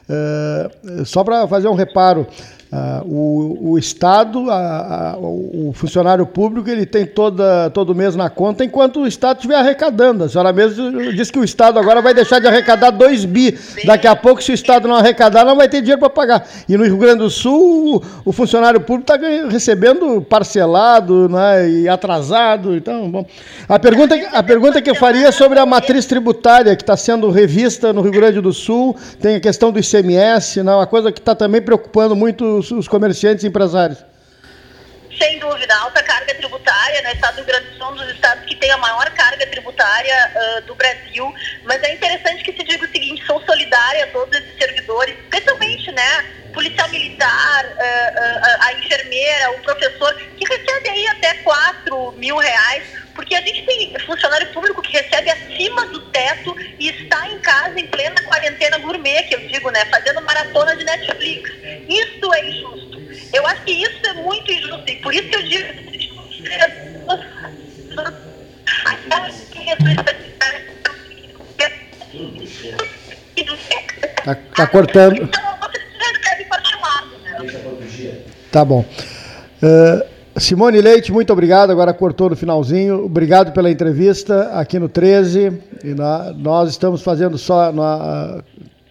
Uh, 0.08 1.04
só 1.04 1.24
para 1.24 1.46
fazer 1.46 1.68
um 1.68 1.74
reparo, 1.74 2.26
Uh, 2.72 3.04
o, 3.04 3.70
o, 3.72 3.78
Estado, 3.78 4.48
a, 4.48 5.14
a, 5.14 5.18
o 5.18 5.72
funcionário 5.74 6.24
público, 6.24 6.70
ele 6.70 6.86
tem 6.86 7.04
toda, 7.04 7.68
todo 7.70 7.96
mês 7.96 8.14
na 8.14 8.30
conta, 8.30 8.64
enquanto 8.64 9.00
o 9.00 9.08
Estado 9.08 9.38
estiver 9.38 9.56
arrecadando. 9.56 10.22
A 10.22 10.28
senhora 10.28 10.52
mesmo 10.52 11.12
disse 11.12 11.32
que 11.32 11.38
o 11.40 11.42
Estado 11.42 11.80
agora 11.80 12.00
vai 12.00 12.14
deixar 12.14 12.38
de 12.38 12.46
arrecadar 12.46 12.92
2 12.92 13.24
bi. 13.24 13.58
Daqui 13.84 14.06
a 14.06 14.14
pouco, 14.14 14.40
se 14.40 14.52
o 14.52 14.54
Estado 14.54 14.86
não 14.86 14.94
arrecadar, 14.94 15.44
não 15.44 15.56
vai 15.56 15.68
ter 15.68 15.80
dinheiro 15.80 15.98
para 15.98 16.10
pagar. 16.10 16.46
E 16.68 16.76
no 16.76 16.84
Rio 16.84 16.96
Grande 16.96 17.18
do 17.18 17.28
Sul, 17.30 17.96
o, 17.96 18.30
o 18.30 18.32
funcionário 18.32 18.80
público 18.80 19.12
está 19.12 19.48
recebendo 19.48 20.22
parcelado 20.22 21.28
né, 21.28 21.68
e 21.68 21.88
atrasado. 21.88 22.76
Então, 22.76 23.10
bom. 23.10 23.26
A 23.68 23.80
pergunta, 23.80 24.14
a 24.32 24.44
pergunta 24.44 24.80
que 24.80 24.88
eu 24.88 24.94
faria 24.94 25.26
é 25.26 25.32
sobre 25.32 25.58
a 25.58 25.66
matriz 25.66 26.06
tributária 26.06 26.76
que 26.76 26.84
está 26.84 26.96
sendo 26.96 27.30
revista 27.30 27.92
no 27.92 28.00
Rio 28.00 28.12
Grande 28.12 28.40
do 28.40 28.52
Sul. 28.52 28.94
Tem 29.20 29.34
a 29.34 29.40
questão 29.40 29.72
do 29.72 29.80
ICMS, 29.80 30.62
né, 30.62 30.72
uma 30.72 30.86
coisa 30.86 31.10
que 31.10 31.18
está 31.18 31.34
também 31.34 31.60
preocupando 31.60 32.14
muito 32.14 32.59
os, 32.70 32.88
comerciantes 32.88 33.44
e 33.44 33.48
empresários? 33.48 34.04
Sem 35.20 35.38
dúvida, 35.38 35.76
alta 35.76 36.02
carga 36.02 36.34
tributária, 36.34 37.02
né? 37.02 37.12
Estado 37.12 37.34
do 37.34 37.44
Rio 37.44 37.46
Grande 37.46 37.66
do 37.66 37.76
Sul 37.76 37.86
é 37.86 37.90
um 37.90 37.94
dos 37.94 38.10
estados 38.10 38.42
que 38.46 38.56
tem 38.56 38.70
a 38.70 38.78
maior 38.78 39.10
carga 39.10 39.46
tributária 39.48 40.32
uh, 40.34 40.62
do 40.62 40.74
Brasil, 40.74 41.30
mas 41.64 41.82
é 41.82 41.92
interessante 41.92 42.42
que 42.42 42.52
se 42.52 42.64
diga 42.64 42.86
o 42.86 42.90
seguinte, 42.90 43.22
sou 43.26 43.38
solidária 43.44 44.04
a 44.04 44.06
todos 44.08 44.34
esses 44.38 44.56
servidores, 44.56 45.14
especialmente, 45.18 45.92
né, 45.92 46.24
policial 46.54 46.88
militar, 46.88 47.66
uh, 47.66 47.68
uh, 47.68 48.56
a 48.60 48.72
enfermeira, 48.72 49.50
o 49.50 49.62
professor, 49.62 50.14
que 50.14 50.44
recebe 50.48 50.88
aí 50.88 51.06
até 51.08 51.34
4 51.34 52.12
mil 52.12 52.38
reais, 52.38 52.84
porque 53.14 53.34
a 53.34 53.40
gente 53.42 53.66
tem 53.66 53.98
funcionário 54.06 54.50
público 54.54 54.80
que 54.80 54.96
recebe 54.96 55.30
acima 55.30 55.86
do 55.88 56.00
teto 56.10 56.56
e 56.78 56.88
está 56.88 57.28
em 57.28 57.38
casa 57.40 57.78
em 57.78 57.86
plena 57.88 58.22
quarentena 58.22 58.78
gourmet, 58.78 59.24
que 59.24 59.34
eu 59.34 59.40
digo, 59.40 59.70
né, 59.70 59.84
fazendo 59.84 60.22
maratona 60.22 60.74
de 60.76 60.84
Netflix. 60.84 61.50
Isso 61.86 62.34
é 62.34 62.48
injusto. 62.48 62.90
Eu 63.32 63.46
acho 63.46 63.62
que 63.62 63.72
isso 63.72 64.06
é 64.06 64.14
por 65.10 65.14
isso 65.14 65.28
que 65.28 65.36
eu 65.36 65.42
digo 65.42 65.80
Tá, 74.24 74.34
tá 74.34 74.66
cortando. 74.66 75.28
Tá 78.52 78.64
bom. 78.64 78.84
Uh, 79.62 80.38
Simone 80.38 80.80
Leite, 80.80 81.10
muito 81.10 81.32
obrigado. 81.32 81.70
Agora 81.70 81.92
cortou 81.94 82.30
no 82.30 82.36
finalzinho. 82.36 83.04
Obrigado 83.04 83.52
pela 83.52 83.70
entrevista 83.70 84.50
aqui 84.52 84.78
no 84.78 84.88
13. 84.88 85.60
E 85.82 85.94
na, 85.94 86.32
nós 86.34 86.70
estamos 86.70 87.02
fazendo 87.02 87.38
só 87.38 87.72
na, 87.72 88.42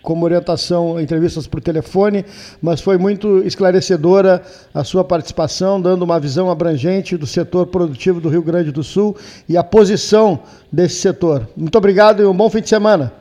como 0.01 0.25
orientação 0.25 0.99
entrevistas 0.99 1.47
por 1.47 1.61
telefone, 1.61 2.25
mas 2.61 2.81
foi 2.81 2.97
muito 2.97 3.39
esclarecedora 3.45 4.41
a 4.73 4.83
sua 4.83 5.03
participação, 5.03 5.81
dando 5.81 6.03
uma 6.03 6.19
visão 6.19 6.49
abrangente 6.49 7.17
do 7.17 7.27
setor 7.27 7.67
produtivo 7.67 8.21
do 8.21 8.29
Rio 8.29 8.41
Grande 8.41 8.71
do 8.71 8.83
Sul 8.83 9.15
e 9.47 9.57
a 9.57 9.63
posição 9.63 10.39
desse 10.71 10.95
setor. 10.95 11.47
Muito 11.55 11.77
obrigado 11.77 12.21
e 12.21 12.25
um 12.25 12.35
bom 12.35 12.49
fim 12.49 12.61
de 12.61 12.69
semana. 12.69 13.18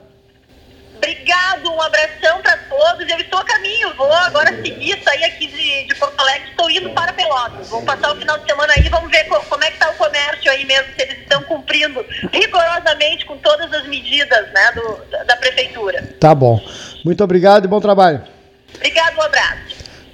Obrigado, 1.09 1.73
um 1.73 1.81
abração 1.81 2.43
para 2.43 2.59
todos. 2.69 3.09
Eu 3.09 3.19
estou 3.19 3.39
a 3.39 3.45
caminho, 3.45 3.95
vou 3.97 4.13
agora 4.13 4.55
seguir, 4.57 5.03
sair 5.03 5.25
aqui 5.25 5.47
de, 5.47 5.85
de 5.87 5.95
Porto 5.95 6.21
Alegre, 6.21 6.51
estou 6.51 6.71
indo 6.71 6.91
para 6.91 7.15
Pelotas. 7.15 7.67
Vou 7.71 7.83
passar 7.83 8.13
o 8.13 8.17
final 8.17 8.39
de 8.39 8.45
semana 8.45 8.75
aí, 8.77 8.87
vamos 8.91 9.11
ver 9.11 9.25
como 9.25 9.65
é 9.65 9.69
que 9.69 9.73
está 9.73 9.89
o 9.89 9.95
comércio 9.95 10.51
aí 10.51 10.67
mesmo, 10.67 10.87
se 10.95 11.03
eles 11.03 11.19
estão 11.21 11.43
cumprindo 11.45 12.05
rigorosamente 12.31 13.25
com 13.25 13.39
todas 13.39 13.73
as 13.73 13.87
medidas 13.87 14.53
né, 14.53 14.73
do, 14.73 15.25
da 15.25 15.37
prefeitura. 15.37 16.03
Tá 16.21 16.35
bom. 16.35 16.61
Muito 17.03 17.25
obrigado 17.25 17.65
e 17.65 17.69
bom 17.69 17.81
trabalho. 17.81 18.23
Obrigado, 18.75 19.17
um 19.17 19.23
abraço. 19.23 19.68